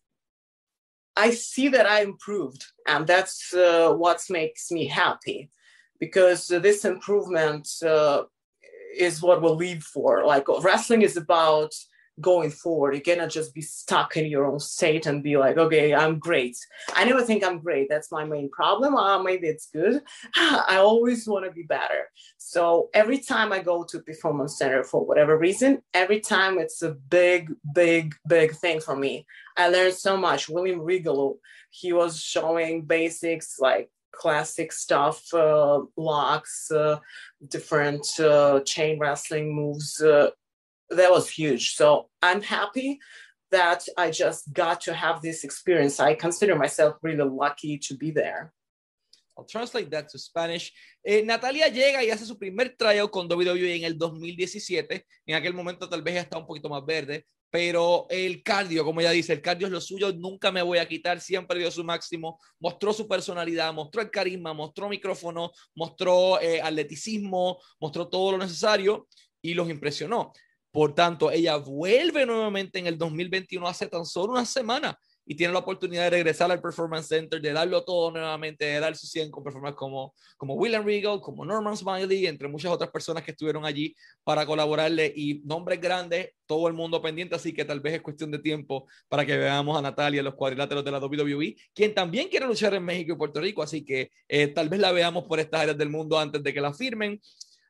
I 1.15 1.31
see 1.31 1.67
that 1.69 1.85
I 1.85 2.01
improved, 2.01 2.65
and 2.87 3.05
that's 3.05 3.53
uh, 3.53 3.93
what 3.93 4.21
makes 4.29 4.71
me 4.71 4.87
happy 4.87 5.49
because 5.99 6.47
this 6.47 6.85
improvement 6.85 7.67
uh, 7.85 8.23
is 8.97 9.21
what 9.21 9.41
we'll 9.41 9.55
live 9.55 9.83
for. 9.83 10.25
Like 10.25 10.45
wrestling 10.61 11.03
is 11.03 11.17
about 11.17 11.73
going 12.21 12.51
forward. 12.51 12.95
You 12.95 13.01
cannot 13.01 13.29
just 13.29 13.53
be 13.53 13.61
stuck 13.61 14.17
in 14.17 14.27
your 14.27 14.45
own 14.45 14.59
state 14.59 15.05
and 15.05 15.23
be 15.23 15.37
like, 15.37 15.57
okay, 15.57 15.93
I'm 15.93 16.19
great. 16.19 16.57
I 16.93 17.03
never 17.05 17.21
think 17.21 17.43
I'm 17.43 17.59
great. 17.59 17.87
That's 17.89 18.11
my 18.11 18.23
main 18.23 18.49
problem. 18.51 18.95
Uh, 18.95 19.21
maybe 19.21 19.47
it's 19.47 19.67
good. 19.67 20.01
I 20.35 20.77
always 20.77 21.27
want 21.27 21.45
to 21.45 21.51
be 21.51 21.63
better. 21.63 22.09
So 22.37 22.89
every 22.93 23.19
time 23.19 23.51
I 23.51 23.59
go 23.59 23.83
to 23.83 23.99
performance 23.99 24.57
center 24.57 24.83
for 24.83 25.05
whatever 25.05 25.37
reason, 25.37 25.81
every 25.93 26.19
time 26.19 26.59
it's 26.59 26.81
a 26.81 26.91
big, 26.91 27.51
big, 27.73 28.15
big 28.27 28.53
thing 28.55 28.79
for 28.79 28.95
me. 28.95 29.25
I 29.57 29.69
learned 29.69 29.95
so 29.95 30.17
much. 30.17 30.49
William 30.49 30.81
Regal, 30.81 31.39
he 31.69 31.93
was 31.93 32.19
showing 32.19 32.83
basics 32.83 33.57
like 33.59 33.89
classic 34.11 34.71
stuff, 34.71 35.33
uh, 35.33 35.81
locks, 35.97 36.71
uh, 36.71 36.99
different 37.49 38.07
uh, 38.19 38.61
chain 38.61 38.99
wrestling 38.99 39.53
moves. 39.53 40.01
That 40.95 41.11
was 41.11 41.29
huge. 41.29 41.75
So 41.75 42.09
I'm 42.21 42.41
happy 42.41 42.99
that 43.51 43.87
I 43.97 44.09
just 44.11 44.51
got 44.51 44.81
to 44.81 44.93
have 44.93 45.21
this 45.21 45.43
experience. 45.43 45.99
I 45.99 46.15
consider 46.15 46.55
myself 46.55 46.95
really 47.01 47.23
lucky 47.23 47.77
to 47.87 47.95
be 47.95 48.11
there. 48.11 48.51
I'll 49.37 49.45
translate 49.45 49.89
that 49.91 50.09
to 50.09 50.19
Spanish. 50.19 50.73
Eh, 51.03 51.23
Natalia 51.25 51.67
llega 51.67 52.03
y 52.03 52.11
hace 52.11 52.25
su 52.25 52.37
primer 52.37 52.75
tryout 52.77 53.11
con 53.11 53.27
WWE 53.27 53.75
en 53.75 53.83
el 53.83 53.97
2017. 53.97 55.05
En 55.25 55.35
aquel 55.35 55.53
momento 55.53 55.89
tal 55.89 56.01
vez 56.01 56.15
ya 56.15 56.21
está 56.21 56.37
un 56.37 56.45
poquito 56.45 56.69
más 56.69 56.85
verde, 56.85 57.25
pero 57.49 58.07
el 58.09 58.41
cardio, 58.41 58.83
como 58.83 59.01
ella 59.01 59.11
dice, 59.11 59.33
el 59.33 59.41
cardio 59.41 59.67
es 59.67 59.73
lo 59.73 59.81
suyo, 59.81 60.11
nunca 60.13 60.51
me 60.51 60.61
voy 60.61 60.79
a 60.79 60.87
quitar, 60.87 61.19
siempre 61.19 61.59
dio 61.59 61.69
su 61.71 61.83
máximo, 61.83 62.39
mostró 62.59 62.93
su 62.93 63.07
personalidad, 63.07 63.73
mostró 63.73 64.01
el 64.01 64.09
carisma, 64.09 64.53
mostró 64.53 64.89
micrófono, 64.89 65.51
mostró 65.75 66.39
eh, 66.41 66.61
atleticismo, 66.61 67.59
mostró 67.79 68.07
todo 68.07 68.33
lo 68.33 68.37
necesario 68.39 69.07
y 69.41 69.53
los 69.53 69.69
impresionó. 69.69 70.33
Por 70.73 70.95
tanto, 70.95 71.29
ella 71.29 71.57
vuelve 71.57 72.25
nuevamente 72.25 72.79
en 72.79 72.87
el 72.87 72.97
2021 72.97 73.67
hace 73.67 73.85
tan 73.85 74.07
solo 74.07 74.33
una 74.33 74.43
semana 74.43 74.97
y 75.23 75.35
tiene 75.35 75.53
la 75.53 75.59
oportunidad 75.59 76.05
de 76.05 76.09
regresar 76.09 76.51
al 76.51 76.59
Performance 76.59 77.09
Center, 77.09 77.39
de 77.39 77.53
darlo 77.53 77.83
todo 77.83 78.09
nuevamente, 78.09 78.65
de 78.65 78.79
dar 78.79 78.95
su 78.95 79.05
100 79.05 79.29
con 79.29 79.43
performance 79.43 79.75
como, 79.75 80.15
como 80.35 80.55
William 80.55 80.83
Regal, 80.83 81.21
como 81.21 81.45
Norman 81.45 81.77
Smiley, 81.77 82.25
entre 82.25 82.47
muchas 82.47 82.71
otras 82.71 82.89
personas 82.89 83.23
que 83.23 83.29
estuvieron 83.29 83.65
allí 83.65 83.95
para 84.23 84.47
colaborarle 84.47 85.13
y 85.15 85.43
nombres 85.45 85.79
grandes, 85.79 86.31
todo 86.47 86.67
el 86.67 86.73
mundo 86.73 86.99
pendiente, 87.03 87.35
así 87.35 87.53
que 87.53 87.65
tal 87.65 87.79
vez 87.79 87.93
es 87.93 88.01
cuestión 88.01 88.31
de 88.31 88.39
tiempo 88.39 88.87
para 89.07 89.27
que 89.27 89.37
veamos 89.37 89.77
a 89.77 89.81
Natalia 89.83 90.21
en 90.21 90.25
los 90.25 90.33
cuadriláteros 90.33 90.83
de 90.83 90.91
la 90.91 90.97
WWE, 90.97 91.55
quien 91.71 91.93
también 91.93 92.29
quiere 92.29 92.47
luchar 92.47 92.73
en 92.73 92.83
México 92.83 93.13
y 93.13 93.17
Puerto 93.17 93.39
Rico, 93.39 93.61
así 93.61 93.85
que 93.85 94.09
eh, 94.27 94.47
tal 94.47 94.69
vez 94.69 94.79
la 94.79 94.91
veamos 94.91 95.25
por 95.25 95.39
estas 95.39 95.61
áreas 95.61 95.77
del 95.77 95.89
mundo 95.89 96.17
antes 96.17 96.41
de 96.41 96.51
que 96.51 96.61
la 96.61 96.73
firmen. 96.73 97.21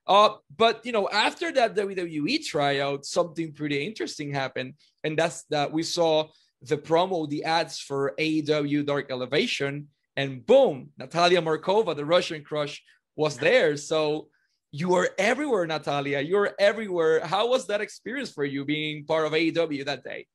Uh, 0.05 0.35
but 0.55 0.85
you 0.85 0.91
know, 0.91 1.07
after 1.09 1.51
that 1.53 1.75
WWE 1.75 2.43
tryout, 2.45 3.05
something 3.05 3.53
pretty 3.53 3.85
interesting 3.85 4.33
happened, 4.33 4.73
and 5.03 5.17
that's 5.17 5.43
that 5.49 5.71
we 5.71 5.83
saw 5.83 6.27
the 6.61 6.77
promo, 6.77 7.29
the 7.29 7.43
ads 7.43 7.79
for 7.79 8.13
AEW 8.19 8.85
Dark 8.85 9.11
Elevation, 9.11 9.87
and 10.15 10.45
boom, 10.45 10.89
Natalia 10.97 11.41
Markova, 11.41 11.95
the 11.95 12.05
Russian 12.05 12.43
Crush, 12.43 12.81
was 13.15 13.37
there. 13.37 13.77
So 13.77 14.27
you 14.71 14.89
were 14.89 15.11
everywhere, 15.17 15.65
Natalia. 15.67 16.19
You 16.19 16.35
were 16.35 16.55
everywhere. 16.59 17.25
How 17.25 17.47
was 17.47 17.67
that 17.67 17.81
experience 17.81 18.31
for 18.31 18.43
you 18.43 18.65
being 18.65 19.05
part 19.05 19.25
of 19.25 19.31
AEW 19.31 19.85
that 19.85 20.03
day? 20.03 20.27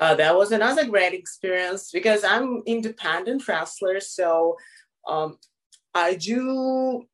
Uh, 0.00 0.14
that 0.14 0.36
was 0.36 0.52
another 0.52 0.86
great 0.86 1.12
experience 1.12 1.90
because 1.90 2.22
I'm 2.22 2.62
independent 2.66 3.46
wrestler, 3.48 3.98
so 3.98 4.56
um, 5.08 5.38
I 5.92 6.14
do 6.14 7.04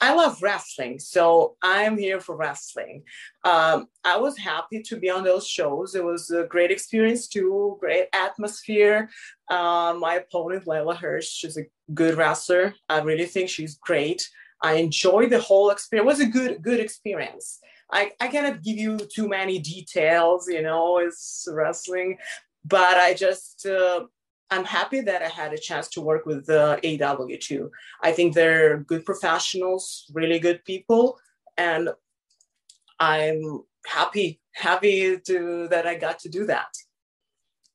I 0.00 0.14
love 0.14 0.42
wrestling, 0.42 0.98
so 0.98 1.56
I'm 1.62 1.96
here 1.96 2.20
for 2.20 2.36
wrestling. 2.36 3.04
Um, 3.44 3.88
I 4.04 4.18
was 4.18 4.36
happy 4.36 4.82
to 4.82 4.96
be 4.96 5.10
on 5.10 5.24
those 5.24 5.46
shows. 5.46 5.94
It 5.94 6.04
was 6.04 6.30
a 6.30 6.44
great 6.44 6.70
experience 6.70 7.28
too, 7.28 7.76
great 7.80 8.08
atmosphere. 8.12 9.10
Uh, 9.48 9.94
my 9.98 10.16
opponent, 10.16 10.64
Leyla 10.64 10.96
Hirsch, 10.96 11.28
she's 11.28 11.56
a 11.56 11.66
good 11.92 12.16
wrestler. 12.16 12.74
I 12.88 13.00
really 13.00 13.26
think 13.26 13.48
she's 13.48 13.76
great. 13.76 14.28
I 14.62 14.74
enjoyed 14.74 15.30
the 15.30 15.40
whole 15.40 15.70
experience. 15.70 16.04
It 16.04 16.06
was 16.06 16.20
a 16.20 16.26
good, 16.26 16.62
good 16.62 16.80
experience. 16.80 17.60
I, 17.92 18.12
I 18.20 18.28
cannot 18.28 18.62
give 18.62 18.78
you 18.78 18.98
too 18.98 19.28
many 19.28 19.58
details, 19.58 20.48
you 20.48 20.62
know, 20.62 20.98
it's 20.98 21.46
wrestling, 21.50 22.18
but 22.64 22.96
I 22.96 23.14
just 23.14 23.66
uh, 23.66 24.06
I'm 24.50 24.64
happy 24.64 25.00
that 25.00 25.22
I 25.22 25.28
had 25.28 25.52
a 25.52 25.58
chance 25.58 25.88
to 25.90 26.00
work 26.00 26.26
with 26.26 26.46
the 26.46 26.78
AEW 26.82 27.40
too. 27.40 27.70
I 28.02 28.12
think 28.12 28.34
they're 28.34 28.78
good 28.78 29.04
professionals, 29.04 30.10
really 30.12 30.38
good 30.38 30.64
people, 30.64 31.18
and 31.56 31.90
I'm 33.00 33.62
happy, 33.86 34.40
happy 34.52 35.18
to 35.18 35.68
that 35.68 35.86
I 35.86 35.94
got 35.94 36.18
to 36.20 36.28
do 36.28 36.46
that. 36.46 36.72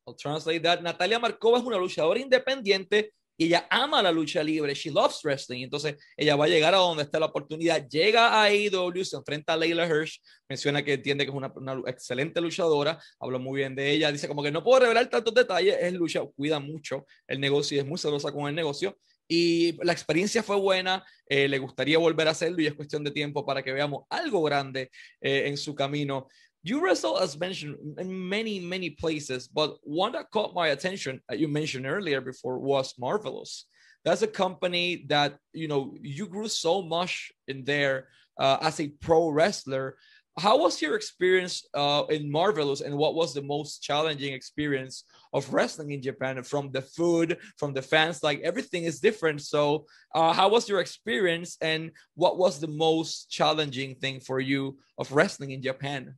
I'll 0.08 0.14
translate 0.16 0.64
that. 0.64 0.82
Natalia 0.82 1.20
Markova 1.20 1.58
es 1.58 1.64
una 1.64 1.78
luchadora 1.78 2.20
independiente 2.20 3.14
y 3.40 3.46
ella 3.46 3.66
ama 3.70 4.04
la 4.04 4.12
lucha 4.12 4.44
libre, 4.44 4.74
she 4.74 4.92
loves 4.92 5.22
wrestling, 5.24 5.64
entonces 5.64 5.96
ella 6.18 6.36
va 6.36 6.44
a 6.44 6.48
llegar 6.50 6.74
a 6.76 6.80
donde 6.80 7.04
está 7.04 7.22
la 7.22 7.28
oportunidad, 7.28 7.88
llega 7.88 8.34
a 8.34 8.44
AEW, 8.44 9.06
se 9.06 9.16
enfrenta 9.16 9.54
a 9.54 9.58
Leila 9.58 9.88
Hirsch, 9.88 10.20
menciona 10.50 10.84
que 10.84 10.96
entiende 10.96 11.24
que 11.24 11.32
es 11.32 11.38
una, 11.38 11.50
una, 11.56 11.90
excelente 11.90 12.42
luchadora, 12.42 13.02
habla 13.18 13.38
muy 13.38 13.62
bien 13.62 13.76
de 13.76 13.92
ella, 13.92 14.12
dice 14.12 14.28
como 14.28 14.44
que 14.44 14.52
no 14.52 14.62
puedo 14.62 14.82
revelar 14.82 15.10
tantos 15.10 15.34
detalles, 15.34 15.78
es 15.80 15.94
lucha, 15.94 16.22
cuida 16.36 16.60
mucho 16.60 17.06
el 17.28 17.40
negocio 17.40 17.78
y 17.78 17.80
es 17.80 17.86
muy 17.86 17.98
celosa 17.98 18.34
con 18.34 18.50
el 18.50 18.56
negocio, 18.56 18.98
y 19.32 19.78
la 19.86 19.94
experiencia 19.94 20.42
fue 20.42 20.56
buena, 20.58 21.06
eh, 21.28 21.48
le 21.48 21.60
gustaría 21.60 22.00
volver 22.00 22.28
a 22.28 22.32
hacerlo 22.32 22.62
y 22.62 22.66
es 22.66 22.74
cuestión 22.74 23.04
de 23.04 23.12
tiempo 23.12 23.46
para 23.46 23.62
que 23.62 23.72
veamos 23.72 24.06
algo 24.10 24.42
grande 24.42 24.90
eh, 25.22 25.44
en 25.46 25.56
su 25.56 25.76
camino. 25.76 26.28
You 26.62 26.84
wrestle, 26.84 27.18
as 27.18 27.40
mentioned, 27.40 27.78
in 27.98 28.30
many, 28.30 28.60
many 28.60 28.90
places, 28.90 29.48
but 29.48 29.78
one 29.84 30.12
that 30.12 30.32
caught 30.32 30.54
my 30.54 30.70
attention, 30.70 31.22
that 31.30 31.40
you 31.40 31.48
mentioned 31.48 31.86
earlier 31.86 32.20
before, 32.20 32.60
was 32.60 32.94
Marvelous. 33.00 33.66
That's 34.04 34.24
a 34.24 34.28
company 34.28 35.06
that, 35.08 35.38
you 35.54 35.68
know, 35.68 35.96
you 36.02 36.28
grew 36.28 36.48
so 36.50 36.82
much 36.82 37.32
in 37.48 37.64
there 37.64 38.10
uh, 38.40 38.58
as 38.62 38.80
a 38.80 38.90
pro 38.90 39.30
wrestler. 39.30 39.98
how 40.38 40.58
was 40.58 40.82
your 40.82 40.96
experience 40.96 41.66
uh, 41.74 42.04
in 42.10 42.32
Marvelous, 42.32 42.82
and 42.82 42.96
what 42.96 43.16
was 43.16 43.34
the 43.34 43.42
most 43.42 43.84
challenging 43.84 44.34
experience 44.34 45.04
of 45.34 45.54
wrestling 45.54 45.92
in 45.92 46.02
Japan? 46.02 46.44
From 46.44 46.72
the 46.72 46.82
food, 46.82 47.38
from 47.58 47.74
the 47.74 47.82
fans, 47.82 48.24
like 48.24 48.40
everything 48.42 48.84
is 48.84 49.00
different. 49.00 49.42
So, 49.42 49.86
uh, 50.16 50.34
how 50.34 50.50
was 50.50 50.70
your 50.70 50.80
experience, 50.80 51.58
and 51.62 51.92
what 52.16 52.38
was 52.38 52.60
the 52.60 52.68
most 52.68 53.30
challenging 53.30 53.96
thing 53.96 54.20
for 54.20 54.40
you 54.40 54.80
of 54.98 55.12
wrestling 55.12 55.52
in 55.52 55.62
Japan? 55.62 56.16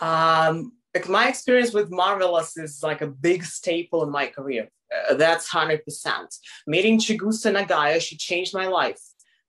Um, 0.00 0.72
like 0.94 1.08
my 1.08 1.28
experience 1.28 1.72
with 1.72 1.90
Marvelous 1.90 2.56
is 2.56 2.82
like 2.82 3.02
a 3.02 3.06
big 3.06 3.44
staple 3.44 4.02
in 4.02 4.10
my 4.10 4.26
career. 4.26 4.68
Uh, 5.10 5.14
that's 5.14 5.50
100%. 5.50 5.80
Meeting 6.66 6.98
Chigusa 6.98 7.52
Nagaya, 7.52 8.00
she 8.00 8.16
changed 8.16 8.54
my 8.54 8.66
life. 8.66 9.00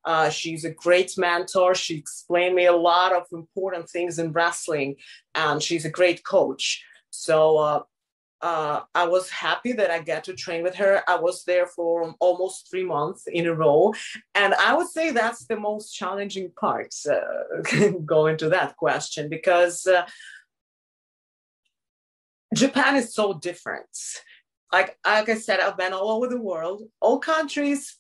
Uh, 0.03 0.29
she's 0.29 0.65
a 0.65 0.71
great 0.71 1.17
mentor. 1.17 1.75
She 1.75 1.95
explained 1.97 2.55
me 2.55 2.65
a 2.65 2.75
lot 2.75 3.13
of 3.13 3.23
important 3.31 3.89
things 3.89 4.19
in 4.19 4.31
wrestling, 4.31 4.95
and 5.35 5.61
she's 5.61 5.85
a 5.85 5.89
great 5.89 6.23
coach. 6.23 6.83
So 7.09 7.57
uh, 7.57 7.83
uh, 8.41 8.81
I 8.93 9.07
was 9.07 9.29
happy 9.29 9.73
that 9.73 9.91
I 9.91 9.99
get 9.99 10.23
to 10.25 10.33
train 10.33 10.63
with 10.63 10.75
her. 10.75 11.01
I 11.07 11.15
was 11.15 11.43
there 11.43 11.67
for 11.67 12.15
almost 12.19 12.69
three 12.69 12.85
months 12.85 13.23
in 13.27 13.47
a 13.47 13.53
row, 13.53 13.93
and 14.35 14.53
I 14.53 14.75
would 14.75 14.87
say 14.87 15.11
that's 15.11 15.45
the 15.45 15.59
most 15.59 15.93
challenging 15.93 16.51
part. 16.59 16.93
Uh, 17.09 17.89
going 18.05 18.37
to 18.37 18.49
that 18.49 18.77
question 18.77 19.29
because 19.29 19.85
uh, 19.87 20.05
Japan 22.53 22.95
is 22.95 23.13
so 23.13 23.33
different. 23.33 23.87
Like 24.71 24.97
like 25.05 25.29
I 25.29 25.35
said, 25.35 25.59
I've 25.59 25.77
been 25.77 25.93
all 25.93 26.09
over 26.11 26.27
the 26.27 26.41
world. 26.41 26.83
All 26.99 27.19
countries 27.19 27.97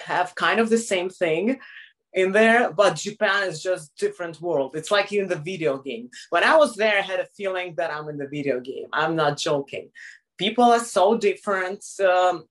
have 0.00 0.34
kind 0.34 0.60
of 0.60 0.70
the 0.70 0.78
same 0.78 1.08
thing 1.08 1.58
in 2.12 2.32
there, 2.32 2.72
but 2.72 2.96
Japan 2.96 3.48
is 3.48 3.62
just 3.62 3.96
different 3.96 4.40
world. 4.40 4.76
It's 4.76 4.90
like 4.90 5.10
you 5.10 5.22
in 5.22 5.28
the 5.28 5.36
video 5.36 5.78
game. 5.78 6.10
When 6.30 6.44
I 6.44 6.56
was 6.56 6.76
there, 6.76 6.98
I 6.98 7.02
had 7.02 7.20
a 7.20 7.26
feeling 7.36 7.74
that 7.76 7.92
I'm 7.92 8.08
in 8.08 8.18
the 8.18 8.28
video 8.28 8.60
game. 8.60 8.86
I'm 8.92 9.16
not 9.16 9.36
joking. 9.36 9.90
People 10.38 10.64
are 10.64 10.84
so 10.84 11.16
different. 11.16 11.84
Um, 12.00 12.44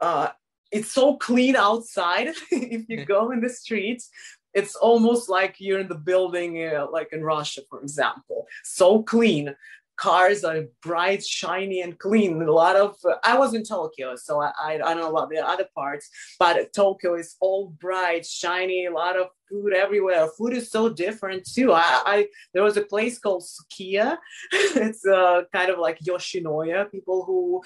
uh, 0.00 0.28
it's 0.70 0.92
so 0.92 1.16
clean 1.16 1.56
outside. 1.56 2.28
if 2.50 2.88
you 2.88 3.04
go 3.04 3.30
in 3.30 3.40
the 3.40 3.48
streets, 3.48 4.10
it's 4.52 4.74
almost 4.74 5.28
like 5.28 5.56
you're 5.58 5.80
in 5.80 5.88
the 5.88 5.94
building, 5.94 6.66
uh, 6.66 6.86
like 6.90 7.12
in 7.12 7.22
Russia, 7.22 7.62
for 7.68 7.80
example. 7.80 8.46
So 8.64 9.02
clean 9.02 9.54
cars 10.00 10.44
are 10.44 10.64
bright, 10.82 11.24
shiny, 11.24 11.82
and 11.82 11.98
clean. 11.98 12.40
A 12.42 12.50
lot 12.50 12.74
of 12.74 12.96
uh, 13.04 13.16
I 13.22 13.38
was 13.38 13.54
in 13.54 13.62
Tokyo, 13.62 14.16
so 14.16 14.40
I, 14.40 14.52
I, 14.60 14.78
don't 14.78 14.96
know 14.96 15.10
about 15.10 15.28
the 15.28 15.38
other 15.38 15.66
parts, 15.74 16.08
but 16.38 16.72
Tokyo 16.72 17.14
is 17.16 17.36
all 17.40 17.76
bright, 17.78 18.24
shiny. 18.24 18.86
A 18.86 18.92
lot 18.92 19.16
of 19.18 19.26
food 19.48 19.74
everywhere. 19.74 20.26
Food 20.38 20.54
is 20.54 20.70
so 20.70 20.88
different 20.88 21.44
too. 21.44 21.72
I, 21.72 22.02
I 22.06 22.28
there 22.54 22.62
was 22.62 22.78
a 22.78 22.82
place 22.82 23.18
called 23.18 23.44
Sukiya. 23.44 24.16
it's 24.52 25.04
uh, 25.06 25.42
kind 25.52 25.70
of 25.70 25.78
like 25.78 25.98
Yoshinoya. 26.00 26.90
People 26.90 27.24
who 27.26 27.62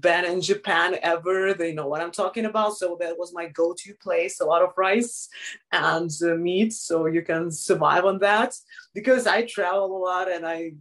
been 0.00 0.26
in 0.26 0.42
Japan 0.42 0.96
ever, 1.02 1.54
they 1.54 1.72
know 1.72 1.86
what 1.86 2.02
I'm 2.02 2.12
talking 2.12 2.44
about. 2.44 2.76
So 2.76 2.98
that 3.00 3.18
was 3.18 3.32
my 3.32 3.46
go-to 3.46 3.94
place. 4.02 4.40
A 4.40 4.44
lot 4.44 4.62
of 4.62 4.70
rice 4.76 5.28
and 5.72 6.10
uh, 6.22 6.34
meat, 6.34 6.74
so 6.74 7.06
you 7.06 7.22
can 7.22 7.50
survive 7.50 8.04
on 8.04 8.18
that. 8.18 8.54
Because 8.92 9.26
I 9.26 9.46
travel 9.46 9.96
a 9.96 10.00
lot 10.04 10.30
and 10.30 10.44
I 10.46 10.72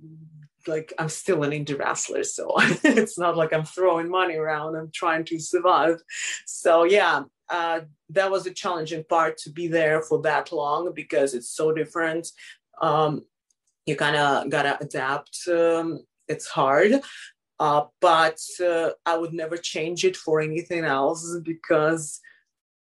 like 0.68 0.94
I'm 0.98 1.10
still 1.10 1.44
an 1.44 1.52
indie 1.52 1.78
wrestler, 1.78 2.24
so 2.24 2.54
it's 2.84 3.18
not 3.18 3.38
like 3.38 3.54
I'm 3.54 3.66
throwing 3.66 4.10
money 4.10 4.36
around. 4.36 4.76
I'm 4.76 4.92
trying 4.92 5.26
to 5.26 5.40
survive. 5.40 6.02
So 6.46 6.84
yeah, 6.84 7.24
uh, 7.50 7.82
that 8.10 8.32
was 8.32 8.46
a 8.46 8.54
challenging 8.54 9.04
part 9.10 9.38
to 9.40 9.50
be 9.50 9.68
there 9.68 10.02
for 10.02 10.22
that 10.22 10.52
long 10.52 10.92
because 10.94 11.34
it's 11.34 11.50
so 11.50 11.72
different. 11.72 12.28
Um, 12.82 13.26
you 13.86 13.96
kind 13.96 14.16
of 14.16 14.50
gotta 14.50 14.78
adapt. 14.82 15.48
Um, 15.48 16.00
it's 16.28 16.48
hard, 16.48 17.02
uh, 17.60 17.86
but 18.02 18.40
uh, 18.64 18.92
I 19.06 19.18
would 19.18 19.34
never 19.34 19.58
change 19.58 20.06
it 20.06 20.16
for 20.16 20.42
anything 20.42 20.86
else 20.86 21.38
because 21.44 22.22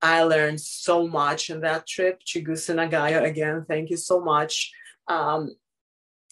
I 0.02 0.24
learned 0.24 0.62
so 0.62 1.08
much 1.08 1.50
in 1.50 1.62
that 1.62 1.88
trip. 1.88 2.22
Chigusa 2.26 2.76
Nagaya, 2.76 3.24
again, 3.24 3.66
thank 3.68 3.90
you 3.90 3.98
so 3.98 4.20
much. 4.22 4.72
Um, 5.08 5.56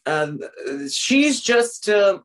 um, 0.07 0.39
she's 0.89 1.41
just 1.41 1.89
uh, 1.89 2.19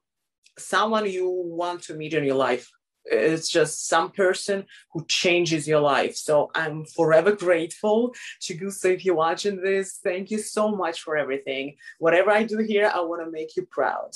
someone 0.59 1.11
you 1.11 1.29
want 1.29 1.83
to 1.85 1.95
meet 1.95 2.15
in 2.15 2.25
your 2.25 2.37
life. 2.37 2.71
It's 3.05 3.49
just 3.49 3.89
some 3.89 4.13
person 4.13 4.65
who 4.93 5.05
changes 5.07 5.67
your 5.67 5.81
life. 5.81 6.15
So 6.15 6.51
i'm 6.55 6.85
forever 6.85 7.33
grateful 7.33 8.15
chigusa 8.41 8.95
if 8.95 9.05
you're 9.05 9.17
watching 9.17 9.61
this. 9.61 9.99
Thank 10.03 10.31
you 10.31 10.39
so 10.39 10.71
much 10.71 11.03
for 11.03 11.17
everything. 11.17 11.77
Whatever 11.99 12.31
i 12.31 12.45
do 12.45 12.59
here 12.59 12.91
i 12.95 13.01
want 13.01 13.25
to 13.25 13.31
make 13.31 13.57
you 13.57 13.67
proud. 13.67 14.13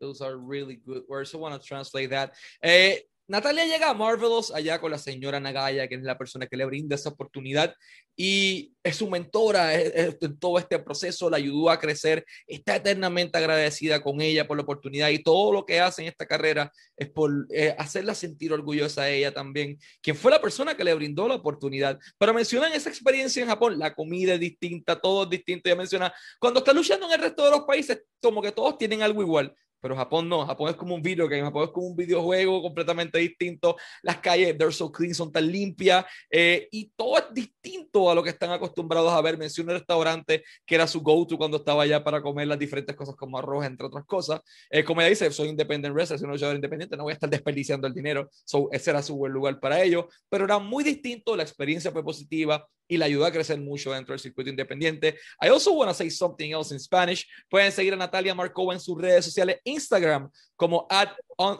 Those 0.00 0.20
are 0.20 0.36
really 0.36 0.80
good 0.86 1.02
words. 1.08 1.34
I 1.34 1.38
want 1.38 1.60
to 1.60 1.66
translate 1.66 2.10
that. 2.10 2.32
Eh, 2.62 2.96
Natalia 3.30 3.64
llega 3.64 3.88
a 3.88 3.94
Marvelous 3.94 4.50
allá 4.52 4.80
con 4.80 4.90
la 4.90 4.98
señora 4.98 5.38
Nagaya, 5.38 5.86
que 5.86 5.94
es 5.94 6.02
la 6.02 6.18
persona 6.18 6.48
que 6.48 6.56
le 6.56 6.64
brinda 6.64 6.96
esa 6.96 7.10
oportunidad 7.10 7.76
y 8.16 8.72
es 8.82 8.96
su 8.96 9.08
mentora 9.08 9.72
en 9.72 10.36
todo 10.40 10.58
este 10.58 10.80
proceso, 10.80 11.30
la 11.30 11.36
ayudó 11.36 11.70
a 11.70 11.78
crecer, 11.78 12.26
está 12.48 12.74
eternamente 12.74 13.38
agradecida 13.38 14.02
con 14.02 14.20
ella 14.20 14.48
por 14.48 14.56
la 14.56 14.64
oportunidad 14.64 15.10
y 15.10 15.22
todo 15.22 15.52
lo 15.52 15.64
que 15.64 15.78
hace 15.78 16.02
en 16.02 16.08
esta 16.08 16.26
carrera 16.26 16.72
es 16.96 17.08
por 17.08 17.46
eh, 17.50 17.72
hacerla 17.78 18.16
sentir 18.16 18.52
orgullosa 18.52 19.02
a 19.02 19.10
ella 19.10 19.32
también, 19.32 19.78
quien 20.02 20.16
fue 20.16 20.32
la 20.32 20.42
persona 20.42 20.76
que 20.76 20.82
le 20.82 20.92
brindó 20.94 21.28
la 21.28 21.36
oportunidad. 21.36 22.00
Pero 22.18 22.34
mencionan 22.34 22.72
esa 22.72 22.88
experiencia 22.90 23.40
en 23.42 23.48
Japón, 23.48 23.78
la 23.78 23.94
comida 23.94 24.34
es 24.34 24.40
distinta, 24.40 25.00
todo 25.00 25.22
es 25.22 25.30
distinto, 25.30 25.70
ya 25.70 25.76
menciona, 25.76 26.12
cuando 26.40 26.58
está 26.58 26.72
luchando 26.72 27.06
en 27.06 27.12
el 27.12 27.20
resto 27.20 27.44
de 27.44 27.52
los 27.52 27.60
países, 27.60 28.02
como 28.20 28.42
que 28.42 28.50
todos 28.50 28.76
tienen 28.76 29.02
algo 29.02 29.22
igual, 29.22 29.54
pero 29.80 29.96
Japón 29.96 30.28
no, 30.28 30.46
Japón 30.46 30.70
es 30.70 30.76
como 30.76 30.94
un 30.94 31.02
video 31.02 31.28
game, 31.28 31.42
Japón 31.42 31.64
es 31.64 31.70
como 31.70 31.86
un 31.88 31.96
videojuego 31.96 32.62
completamente 32.62 33.18
distinto, 33.18 33.76
las 34.02 34.18
calles, 34.18 34.56
they're 34.56 34.72
so 34.72 34.90
clean, 34.90 35.14
son 35.14 35.32
tan 35.32 35.50
limpias, 35.50 36.04
eh, 36.30 36.68
y 36.70 36.90
todo 36.96 37.18
es 37.18 37.24
distinto 37.32 38.10
a 38.10 38.14
lo 38.14 38.22
que 38.22 38.30
están 38.30 38.50
acostumbrados 38.50 39.12
a 39.12 39.20
ver. 39.20 39.38
Mencioné 39.38 39.72
un 39.72 39.78
restaurante 39.78 40.44
que 40.64 40.74
era 40.74 40.86
su 40.86 41.00
go-to 41.00 41.36
cuando 41.36 41.58
estaba 41.58 41.82
allá 41.82 42.02
para 42.02 42.20
comer 42.22 42.46
las 42.46 42.58
diferentes 42.58 42.94
cosas 42.94 43.14
como 43.16 43.38
arroz, 43.38 43.64
entre 43.64 43.86
otras 43.86 44.04
cosas. 44.04 44.40
Eh, 44.70 44.84
como 44.84 45.00
ella 45.00 45.10
dice, 45.10 45.30
soy 45.30 45.48
independent 45.48 45.94
wrestler, 45.94 46.18
soy 46.18 46.26
un 46.26 46.32
luchador 46.32 46.56
independiente, 46.56 46.96
no 46.96 47.04
voy 47.04 47.12
a 47.12 47.14
estar 47.14 47.30
desperdiciando 47.30 47.86
el 47.86 47.94
dinero, 47.94 48.28
so 48.44 48.68
ese 48.72 48.90
era 48.90 49.02
su 49.02 49.16
buen 49.16 49.32
lugar 49.32 49.58
para 49.60 49.82
ello, 49.82 50.08
pero 50.28 50.44
era 50.44 50.58
muy 50.58 50.84
distinto, 50.84 51.36
la 51.36 51.42
experiencia 51.42 51.90
fue 51.90 52.04
positiva, 52.04 52.66
y 52.90 52.96
la 52.96 53.06
ayudó 53.06 53.24
a 53.24 53.30
crecer 53.30 53.58
mucho 53.60 53.92
dentro 53.92 54.12
del 54.12 54.20
circuito 54.20 54.50
independiente. 54.50 55.16
I 55.40 55.48
also 55.48 55.72
want 55.72 55.88
to 55.88 55.94
say 55.94 56.10
something 56.10 56.50
else 56.50 56.72
in 56.74 56.80
Spanish. 56.80 57.26
Pueden 57.48 57.70
seguir 57.70 57.94
a 57.94 57.96
Natalia 57.96 58.34
Markova 58.34 58.74
en 58.74 58.80
sus 58.80 58.98
redes 59.00 59.24
sociales, 59.24 59.58
Instagram 59.64 60.28
como 60.56 60.86
at, 60.90 61.10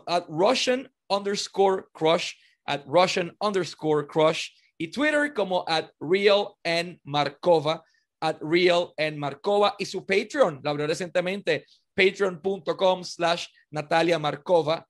at 0.09 0.25
Russian 0.29 0.89
underscore 1.09 1.87
crush, 1.95 2.35
at 2.67 2.83
Russian 2.85 3.31
underscore 3.41 4.07
crush, 4.07 4.51
y 4.79 4.89
Twitter 4.89 5.33
como 5.33 5.65
at 5.69 5.91
Real 6.01 6.59
and 6.65 6.99
Markova, 7.07 7.81
at 8.21 8.37
Real 8.41 8.93
and 8.99 9.17
Markova, 9.17 9.75
y 9.79 9.85
su 9.85 10.05
Patreon, 10.05 10.61
la 10.65 10.73
abrió 10.73 10.87
recientemente, 10.87 11.65
patreon.com 11.95 13.05
slash 13.05 13.47
Natalia 13.71 14.19
Markova 14.19 14.85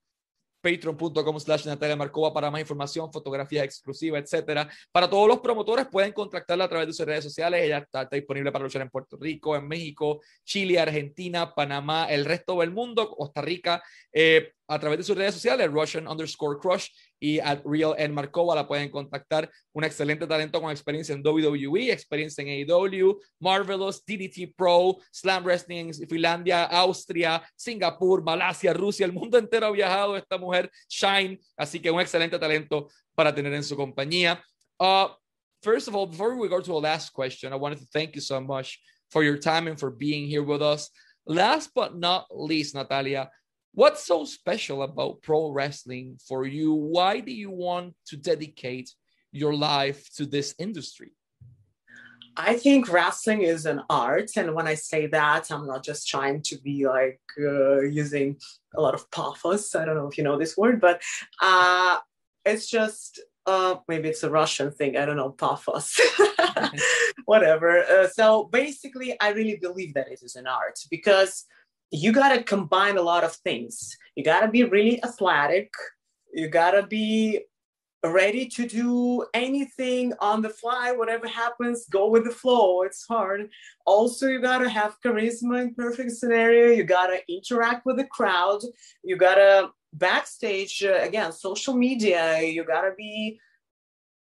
patreon.com 0.61 1.39
slash 1.39 1.65
Natalia 1.65 1.95
Marcova 1.95 2.33
para 2.33 2.51
más 2.51 2.61
información, 2.61 3.11
fotografías 3.11 3.65
exclusivas, 3.65 4.23
etcétera. 4.23 4.69
Para 4.91 5.09
todos 5.09 5.27
los 5.27 5.39
promotores 5.39 5.87
pueden 5.87 6.13
contactarla 6.13 6.65
a 6.65 6.69
través 6.69 6.87
de 6.87 6.93
sus 6.93 7.05
redes 7.05 7.23
sociales. 7.23 7.63
Ella 7.63 7.79
está, 7.79 8.05
disponible 8.05 8.51
para 8.51 8.63
luchar 8.63 8.81
en 8.81 8.89
Puerto 8.89 9.17
Rico, 9.17 9.55
en 9.55 9.67
México, 9.67 10.21
Chile, 10.43 10.79
Argentina, 10.79 11.53
Panamá, 11.53 12.05
el 12.05 12.25
resto 12.25 12.59
del 12.59 12.71
mundo, 12.71 13.09
Costa 13.09 13.41
Rica. 13.41 13.83
Eh, 14.13 14.53
a 14.67 14.79
través 14.79 14.99
de 14.99 15.03
sus 15.03 15.17
redes 15.17 15.33
sociales, 15.33 15.69
Russian 15.69 16.07
underscore 16.07 16.57
crush 16.57 16.87
y 17.21 17.39
at 17.39 17.61
Real 17.63 17.93
en 17.97 18.13
Markova 18.13 18.55
la 18.55 18.67
pueden 18.67 18.89
contactar. 18.89 19.49
Un 19.73 19.83
excelente 19.83 20.25
talento 20.25 20.59
con 20.59 20.71
experiencia 20.71 21.13
en 21.13 21.25
WWE, 21.25 21.91
experiencia 21.91 22.41
en 22.41 22.49
AEW, 22.49 23.19
Marvelous, 23.39 24.03
DDT 24.03 24.53
Pro, 24.57 24.97
Slam 25.11 25.43
Wrestling 25.43 25.93
Finlandia, 26.09 26.63
Austria, 26.65 27.41
Singapur, 27.55 28.23
Malasia, 28.23 28.73
Rusia, 28.73 29.05
el 29.05 29.13
mundo 29.13 29.37
entero 29.37 29.67
ha 29.67 29.71
viajado 29.71 30.17
esta 30.17 30.37
mujer, 30.37 30.69
Shine, 30.89 31.39
así 31.55 31.79
que 31.79 31.91
un 31.91 32.01
excelente 32.01 32.39
talento 32.39 32.89
para 33.13 33.33
tener 33.33 33.53
en 33.53 33.63
su 33.63 33.75
compañía. 33.77 34.41
Uh, 34.79 35.09
first 35.61 35.87
of 35.87 35.95
all, 35.95 36.07
before 36.07 36.35
we 36.35 36.49
go 36.49 36.59
to 36.59 36.73
our 36.73 36.81
last 36.81 37.13
question, 37.13 37.53
I 37.53 37.55
wanted 37.55 37.79
to 37.79 37.85
thank 37.93 38.15
you 38.15 38.21
so 38.21 38.41
much 38.41 38.79
for 39.11 39.23
your 39.23 39.37
time 39.37 39.67
and 39.67 39.79
for 39.79 39.91
being 39.91 40.27
here 40.27 40.43
with 40.43 40.63
us. 40.63 40.89
Last 41.27 41.69
but 41.75 41.95
not 41.95 42.25
least, 42.31 42.73
Natalia, 42.73 43.29
What's 43.73 44.03
so 44.05 44.25
special 44.25 44.83
about 44.83 45.21
pro 45.21 45.49
wrestling 45.49 46.19
for 46.27 46.45
you? 46.45 46.73
Why 46.73 47.21
do 47.21 47.31
you 47.31 47.49
want 47.49 47.95
to 48.07 48.17
dedicate 48.17 48.93
your 49.31 49.53
life 49.55 50.09
to 50.15 50.25
this 50.25 50.53
industry? 50.59 51.13
I 52.35 52.55
think 52.55 52.91
wrestling 52.91 53.43
is 53.43 53.65
an 53.65 53.81
art. 53.89 54.31
And 54.35 54.53
when 54.55 54.67
I 54.67 54.75
say 54.75 55.07
that, 55.07 55.51
I'm 55.51 55.67
not 55.67 55.83
just 55.83 56.07
trying 56.07 56.41
to 56.43 56.57
be 56.59 56.85
like 56.87 57.21
uh, 57.39 57.81
using 57.81 58.37
a 58.75 58.81
lot 58.81 58.93
of 58.93 59.09
pathos. 59.11 59.73
I 59.75 59.85
don't 59.85 59.95
know 59.95 60.07
if 60.07 60.17
you 60.17 60.23
know 60.23 60.37
this 60.37 60.57
word, 60.57 60.81
but 60.81 61.01
uh, 61.41 61.99
it's 62.45 62.67
just 62.69 63.21
uh, 63.45 63.75
maybe 63.87 64.09
it's 64.09 64.23
a 64.23 64.29
Russian 64.29 64.71
thing. 64.71 64.97
I 64.97 65.05
don't 65.05 65.17
know, 65.17 65.31
pathos. 65.31 65.99
whatever. 67.25 67.83
Uh, 67.83 68.07
so 68.07 68.45
basically, 68.45 69.19
I 69.19 69.29
really 69.29 69.57
believe 69.57 69.93
that 69.93 70.11
it 70.11 70.19
is 70.21 70.35
an 70.35 70.47
art 70.47 70.79
because 70.89 71.45
you 71.91 72.11
got 72.11 72.35
to 72.35 72.43
combine 72.43 72.97
a 72.97 73.01
lot 73.01 73.23
of 73.23 73.33
things. 73.35 73.95
You 74.15 74.23
got 74.23 74.41
to 74.41 74.47
be 74.47 74.63
really 74.63 75.03
athletic. 75.03 75.71
You 76.33 76.47
got 76.47 76.71
to 76.71 76.83
be 76.87 77.41
ready 78.03 78.47
to 78.47 78.67
do 78.67 79.25
anything 79.33 80.13
on 80.19 80.41
the 80.41 80.49
fly, 80.49 80.91
whatever 80.91 81.27
happens, 81.27 81.85
go 81.91 82.09
with 82.09 82.23
the 82.23 82.31
flow. 82.31 82.81
It's 82.81 83.05
hard. 83.05 83.49
Also, 83.85 84.27
you 84.27 84.41
gotta 84.41 84.69
have 84.69 84.97
charisma 85.05 85.61
in 85.61 85.75
perfect 85.75 86.11
scenario. 86.11 86.71
You 86.71 86.83
gotta 86.83 87.19
interact 87.29 87.85
with 87.85 87.97
the 87.97 88.05
crowd. 88.05 88.61
You 89.03 89.17
gotta 89.17 89.69
backstage 89.93 90.83
uh, 90.83 90.99
again, 91.01 91.31
social 91.31 91.75
media. 91.75 92.41
You 92.41 92.63
gotta 92.63 92.93
be 92.97 93.39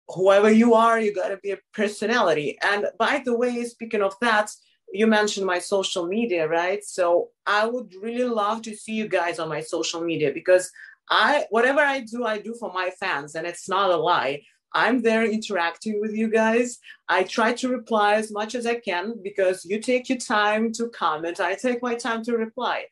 whoever 0.09 0.51
you 0.51 0.75
are. 0.75 0.99
You 0.99 1.15
gotta 1.15 1.37
be 1.37 1.51
a 1.51 1.59
personality. 1.75 2.57
And 2.63 2.87
by 2.99 3.23
the 3.25 3.37
way, 3.37 3.63
speaking 3.65 4.03
of 4.03 4.15
that, 4.23 4.51
you 4.93 5.07
mentioned 5.07 5.47
my 5.47 5.59
social 5.59 6.07
media, 6.07 6.49
right? 6.49 6.83
So 6.85 7.31
I 7.47 7.67
would 7.67 7.95
really 8.01 8.25
love 8.29 8.63
to 8.63 8.77
see 8.77 8.93
you 8.93 9.09
guys 9.09 9.39
on 9.39 9.49
my 9.49 9.61
social 9.61 10.01
media 10.01 10.33
because 10.33 10.71
I 11.11 11.47
whatever 11.51 11.81
I 11.81 12.01
do, 12.01 12.25
I 12.25 12.39
do 12.39 12.55
for 12.55 12.73
my 12.73 12.91
fans, 12.99 13.35
and 13.35 13.47
it's 13.47 13.69
not 13.69 13.91
a 13.91 13.97
lie. 13.97 14.43
I'm 14.73 15.01
there 15.01 15.25
interacting 15.25 16.01
with 16.01 16.13
you 16.13 16.29
guys. 16.29 16.79
I 17.09 17.23
try 17.23 17.55
to 17.55 17.69
reply 17.69 18.17
as 18.17 18.31
much 18.31 18.55
as 18.55 18.67
I 18.67 18.75
can 18.75 19.15
because 19.23 19.65
you 19.65 19.81
take 19.81 20.09
your 20.09 20.19
time 20.19 20.73
to 20.73 20.89
comment. 20.91 21.41
I 21.41 21.55
take 21.55 21.83
my 21.83 21.95
time 21.95 22.23
to 22.25 22.37
reply. 22.37 22.85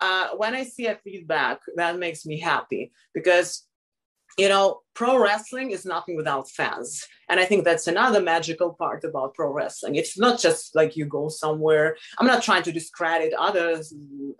Uh, 0.00 0.30
when 0.36 0.54
I 0.54 0.64
see 0.64 0.86
a 0.86 0.96
feedback, 0.96 1.60
that 1.76 1.98
makes 1.98 2.26
me 2.26 2.40
happy 2.40 2.92
because 3.14 3.66
you 4.38 4.48
know, 4.48 4.80
pro 4.94 5.18
wrestling 5.18 5.70
is 5.70 5.84
nothing 5.84 6.16
without 6.16 6.50
fans. 6.50 7.06
And 7.28 7.38
I 7.38 7.44
think 7.44 7.64
that's 7.64 7.86
another 7.86 8.20
magical 8.20 8.74
part 8.74 9.04
about 9.04 9.34
pro 9.34 9.52
wrestling. 9.52 9.94
It's 9.96 10.18
not 10.18 10.40
just 10.40 10.74
like 10.74 10.96
you 10.96 11.04
go 11.04 11.28
somewhere. 11.28 11.96
I'm 12.18 12.26
not 12.26 12.42
trying 12.42 12.62
to 12.64 12.72
discredit 12.72 13.32
other 13.34 13.82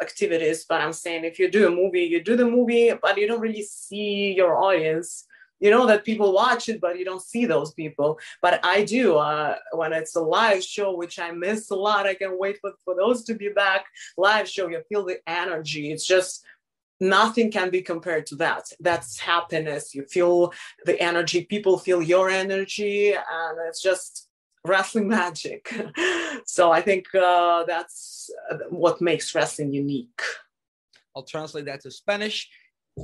activities, 0.02 0.64
but 0.68 0.80
I'm 0.80 0.92
saying 0.92 1.24
if 1.24 1.38
you 1.38 1.50
do 1.50 1.68
a 1.68 1.70
movie, 1.70 2.04
you 2.04 2.22
do 2.22 2.36
the 2.36 2.44
movie, 2.44 2.92
but 3.00 3.18
you 3.18 3.26
don't 3.26 3.40
really 3.40 3.62
see 3.62 4.32
your 4.32 4.56
audience. 4.56 5.26
You 5.60 5.70
know 5.70 5.86
that 5.86 6.06
people 6.06 6.32
watch 6.32 6.70
it, 6.70 6.80
but 6.80 6.98
you 6.98 7.04
don't 7.04 7.22
see 7.22 7.44
those 7.44 7.74
people. 7.74 8.18
But 8.40 8.64
I 8.64 8.82
do. 8.82 9.16
Uh, 9.16 9.56
when 9.72 9.92
it's 9.92 10.16
a 10.16 10.20
live 10.20 10.64
show, 10.64 10.96
which 10.96 11.18
I 11.18 11.32
miss 11.32 11.70
a 11.70 11.76
lot, 11.76 12.06
I 12.06 12.14
can't 12.14 12.38
wait 12.38 12.58
for, 12.62 12.72
for 12.82 12.96
those 12.96 13.24
to 13.24 13.34
be 13.34 13.50
back. 13.50 13.84
Live 14.16 14.48
show, 14.48 14.68
you 14.68 14.82
feel 14.88 15.04
the 15.04 15.18
energy. 15.26 15.92
It's 15.92 16.06
just 16.06 16.42
nothing 17.00 17.50
can 17.50 17.70
be 17.70 17.82
compared 17.82 18.26
to 18.26 18.36
that. 18.36 18.70
That's 18.78 19.18
happiness. 19.18 19.94
You 19.94 20.04
feel 20.04 20.52
the 20.84 21.00
energy. 21.00 21.44
People 21.44 21.78
feel 21.78 22.02
your 22.02 22.28
energy 22.28 23.12
and 23.12 23.58
it's 23.68 23.82
just 23.82 24.28
wrestling 24.64 25.08
magic. 25.20 25.74
So 26.44 26.70
i 26.70 26.80
think 26.80 27.06
uh, 27.14 27.64
that's 27.64 28.30
what 28.68 29.00
makes 29.00 29.34
wrestling 29.34 29.72
unique. 29.72 30.22
I'll 31.14 31.24
translate 31.24 31.66
that 31.66 31.80
to 31.82 31.90
spanish. 31.90 32.48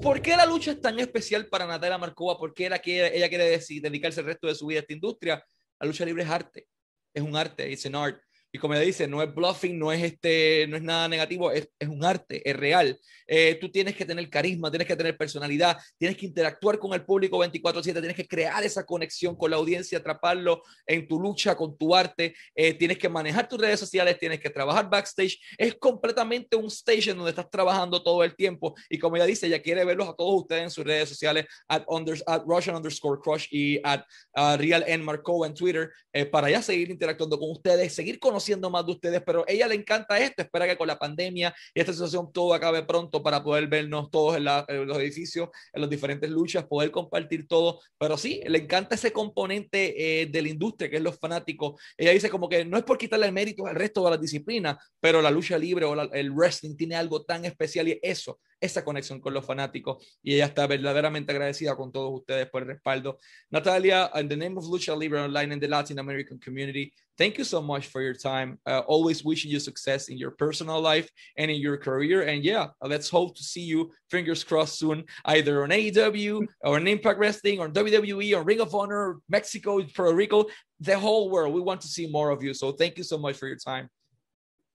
¿Por 0.02 0.20
qué 0.20 0.36
la 0.36 0.44
lucha 0.44 0.72
es 0.72 0.80
tan 0.80 0.98
especial 0.98 1.46
para 1.46 1.66
Natalia 1.66 1.96
Markova? 1.96 2.36
¿Por 2.36 2.52
qué 2.52 2.66
ella 2.66 2.78
quiere, 2.78 3.16
ella 3.16 3.28
quiere 3.28 3.58
dedicarse 3.80 4.20
el 4.20 4.26
resto 4.26 4.46
de 4.46 4.54
su 4.54 4.66
vida 4.66 4.80
a 4.80 4.82
esta 4.82 4.92
industria? 4.92 5.44
La 5.80 5.86
lucha 5.86 6.04
libre 6.04 6.22
es 6.22 6.28
arte, 6.28 6.66
es 7.14 7.22
un 7.22 7.34
arte, 7.34 7.72
es 7.72 7.84
un 7.86 7.94
art. 7.94 8.20
Y 8.56 8.58
como 8.58 8.72
ella 8.72 8.84
dice, 8.84 9.06
no 9.06 9.22
es 9.22 9.34
bluffing, 9.34 9.78
no 9.78 9.92
es, 9.92 10.02
este, 10.02 10.66
no 10.66 10.78
es 10.78 10.82
nada 10.82 11.08
negativo, 11.08 11.52
es, 11.52 11.68
es 11.78 11.88
un 11.88 12.02
arte, 12.02 12.40
es 12.48 12.56
real. 12.56 12.98
Eh, 13.26 13.58
tú 13.60 13.70
tienes 13.70 13.94
que 13.94 14.06
tener 14.06 14.30
carisma, 14.30 14.70
tienes 14.70 14.88
que 14.88 14.96
tener 14.96 15.14
personalidad, 15.14 15.76
tienes 15.98 16.16
que 16.16 16.24
interactuar 16.24 16.78
con 16.78 16.94
el 16.94 17.04
público 17.04 17.36
24/7, 17.36 18.00
tienes 18.00 18.16
que 18.16 18.26
crear 18.26 18.64
esa 18.64 18.86
conexión 18.86 19.36
con 19.36 19.50
la 19.50 19.58
audiencia, 19.58 19.98
atraparlo 19.98 20.62
en 20.86 21.06
tu 21.06 21.20
lucha 21.20 21.54
con 21.54 21.76
tu 21.76 21.94
arte, 21.94 22.34
eh, 22.54 22.72
tienes 22.72 22.96
que 22.96 23.10
manejar 23.10 23.46
tus 23.46 23.60
redes 23.60 23.78
sociales, 23.78 24.18
tienes 24.18 24.40
que 24.40 24.48
trabajar 24.48 24.88
backstage. 24.88 25.38
Es 25.58 25.74
completamente 25.74 26.56
un 26.56 26.68
station 26.68 27.18
donde 27.18 27.32
estás 27.32 27.50
trabajando 27.50 28.02
todo 28.02 28.24
el 28.24 28.34
tiempo. 28.34 28.74
Y 28.88 28.98
como 28.98 29.16
ella 29.16 29.26
dice, 29.26 29.48
ella 29.48 29.60
quiere 29.60 29.84
verlos 29.84 30.08
a 30.08 30.14
todos 30.14 30.40
ustedes 30.40 30.62
en 30.62 30.70
sus 30.70 30.84
redes 30.86 31.10
sociales, 31.10 31.44
at, 31.68 31.82
under, 31.88 32.16
at 32.26 32.42
Russian 32.46 32.74
underscore 32.74 33.20
crush 33.22 33.48
y 33.50 33.78
at 33.84 34.02
uh, 34.34 34.56
Real 34.56 34.82
N 34.86 35.04
Marco 35.04 35.44
en 35.44 35.52
Twitter, 35.52 35.90
eh, 36.10 36.24
para 36.24 36.48
ya 36.48 36.62
seguir 36.62 36.90
interactuando 36.90 37.38
con 37.38 37.50
ustedes, 37.50 37.92
seguir 37.92 38.18
conociendo 38.18 38.45
más 38.70 38.86
de 38.86 38.92
ustedes. 38.92 39.22
Pero 39.24 39.44
ella 39.48 39.66
le 39.66 39.74
encanta 39.74 40.18
esto, 40.18 40.42
espera 40.42 40.66
que 40.66 40.76
con 40.76 40.86
la 40.86 40.98
pandemia 40.98 41.54
y 41.74 41.80
esta 41.80 41.92
situación 41.92 42.32
todo 42.32 42.54
acabe 42.54 42.82
pronto 42.84 43.22
para 43.22 43.42
poder 43.42 43.66
vernos 43.66 44.10
todos 44.10 44.36
en, 44.36 44.44
los 44.44 44.98
edificios, 44.98 45.48
en 45.72 45.80
las 45.80 45.90
diferentes 45.90 46.30
luchas, 46.30 46.64
poder 46.64 46.90
compartir 46.90 47.46
todo. 47.48 47.80
Pero 47.98 48.16
sí, 48.16 48.40
le 48.46 48.58
encanta 48.58 48.94
ese 48.94 49.12
componente 49.12 50.22
eh, 50.22 50.26
de 50.26 50.42
la 50.42 50.48
industria, 50.48 50.90
que 50.90 50.96
es 50.96 51.02
los 51.02 51.18
fanáticos. 51.18 51.80
Ella 51.96 52.12
dice 52.12 52.30
como 52.30 52.48
que 52.48 52.64
no 52.64 52.76
es 52.76 52.84
por 52.84 52.98
quitarle 52.98 53.26
el 53.26 53.32
mérito 53.32 53.66
al 53.66 53.74
resto 53.74 54.04
de 54.04 54.10
las 54.10 54.20
disciplinas, 54.20 54.76
pero 55.00 55.20
la 55.20 55.30
lucha 55.30 55.58
libre 55.58 55.84
o 55.84 55.94
el 56.12 56.30
wrestling 56.30 56.76
tiene 56.76 56.96
algo 56.96 57.24
tan 57.24 57.44
especial 57.44 57.88
y 57.88 57.98
eso, 58.02 58.38
esa 58.60 58.84
conexión 58.84 59.20
con 59.20 59.34
los 59.34 59.44
fanáticos. 59.44 60.04
Y 60.22 60.34
ella 60.34 60.46
está 60.46 60.66
verdaderamente 60.66 61.32
agradecida 61.32 61.76
con 61.76 61.92
todos 61.92 62.20
ustedes 62.20 62.48
por 62.48 62.62
el 62.62 62.68
respaldo. 62.68 63.18
Natalia, 63.50 64.10
in 64.14 64.28
the 64.28 64.36
name 64.36 64.56
of 64.56 64.64
Lucha 64.64 64.96
Libre 64.96 65.20
Online 65.20 65.52
and 65.52 65.60
the 65.62 65.68
Latin 65.68 65.98
American 65.98 66.38
community, 66.38 66.92
thank 67.18 67.38
you 67.38 67.44
so 67.44 67.62
much 67.62 67.86
for 67.86 68.02
your 68.02 68.14
time. 68.14 68.58
Uh, 68.66 68.80
always 68.86 69.24
wishing 69.24 69.50
you 69.50 69.60
success 69.60 70.08
in 70.08 70.18
your 70.18 70.32
personal 70.32 70.80
life 70.80 71.08
and 71.36 71.50
in 71.50 71.60
your 71.60 71.76
career. 71.76 72.22
And 72.22 72.44
yeah, 72.44 72.68
let's 72.82 73.08
hope 73.08 73.36
to 73.36 73.42
see 73.42 73.62
you, 73.62 73.92
fingers 74.10 74.44
crossed, 74.44 74.78
soon, 74.78 75.04
either 75.24 75.62
on 75.62 75.70
AEW 75.70 76.46
or 76.60 76.76
on 76.76 76.86
Impact 76.86 77.18
Wrestling 77.18 77.60
or 77.60 77.68
WWE 77.68 78.36
or 78.36 78.42
Ring 78.42 78.60
of 78.60 78.74
Honor, 78.74 79.18
Mexico, 79.28 79.82
Puerto 79.82 80.14
Rico, 80.14 80.46
the 80.80 80.98
whole 80.98 81.30
world. 81.30 81.54
We 81.54 81.60
want 81.60 81.80
to 81.82 81.88
see 81.88 82.06
more 82.06 82.30
of 82.30 82.42
you. 82.42 82.52
So 82.52 82.72
thank 82.72 82.98
you 82.98 83.04
so 83.04 83.18
much 83.18 83.36
for 83.36 83.46
your 83.46 83.56
time. 83.56 83.88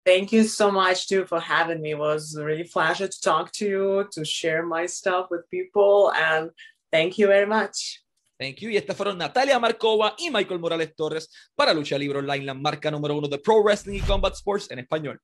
Thank 0.03 0.31
you 0.31 0.43
so 0.45 0.71
much 0.71 1.07
too 1.07 1.25
for 1.27 1.39
having 1.39 1.79
me. 1.79 1.91
It 1.91 1.99
was 1.99 2.35
really 2.35 2.63
pleasure 2.63 3.07
to 3.07 3.21
talk 3.21 3.51
to 3.53 3.65
you, 3.65 4.07
to 4.11 4.25
share 4.25 4.65
my 4.65 4.87
stuff 4.87 5.27
with 5.29 5.47
people, 5.51 6.11
and 6.15 6.49
thank 6.91 7.19
you 7.19 7.27
very 7.27 7.45
much. 7.45 8.01
Thank 8.39 8.61
you. 8.61 8.71
Y 8.71 8.77
estas 8.77 8.97
fueron 8.97 9.19
Natalia 9.19 9.59
Markova 9.59 10.15
y 10.17 10.31
Michael 10.31 10.59
Morales 10.59 10.95
Torres 10.95 11.29
para 11.55 11.75
Lucha 11.75 11.99
Libre 11.99 12.17
Online, 12.17 12.45
la 12.45 12.53
marca 12.55 12.89
número 12.89 13.15
uno 13.15 13.27
de 13.27 13.37
Pro 13.37 13.61
Wrestling 13.61 13.97
y 13.97 14.01
Combat 14.01 14.33
Sports 14.33 14.71
en 14.71 14.79
español. 14.79 15.21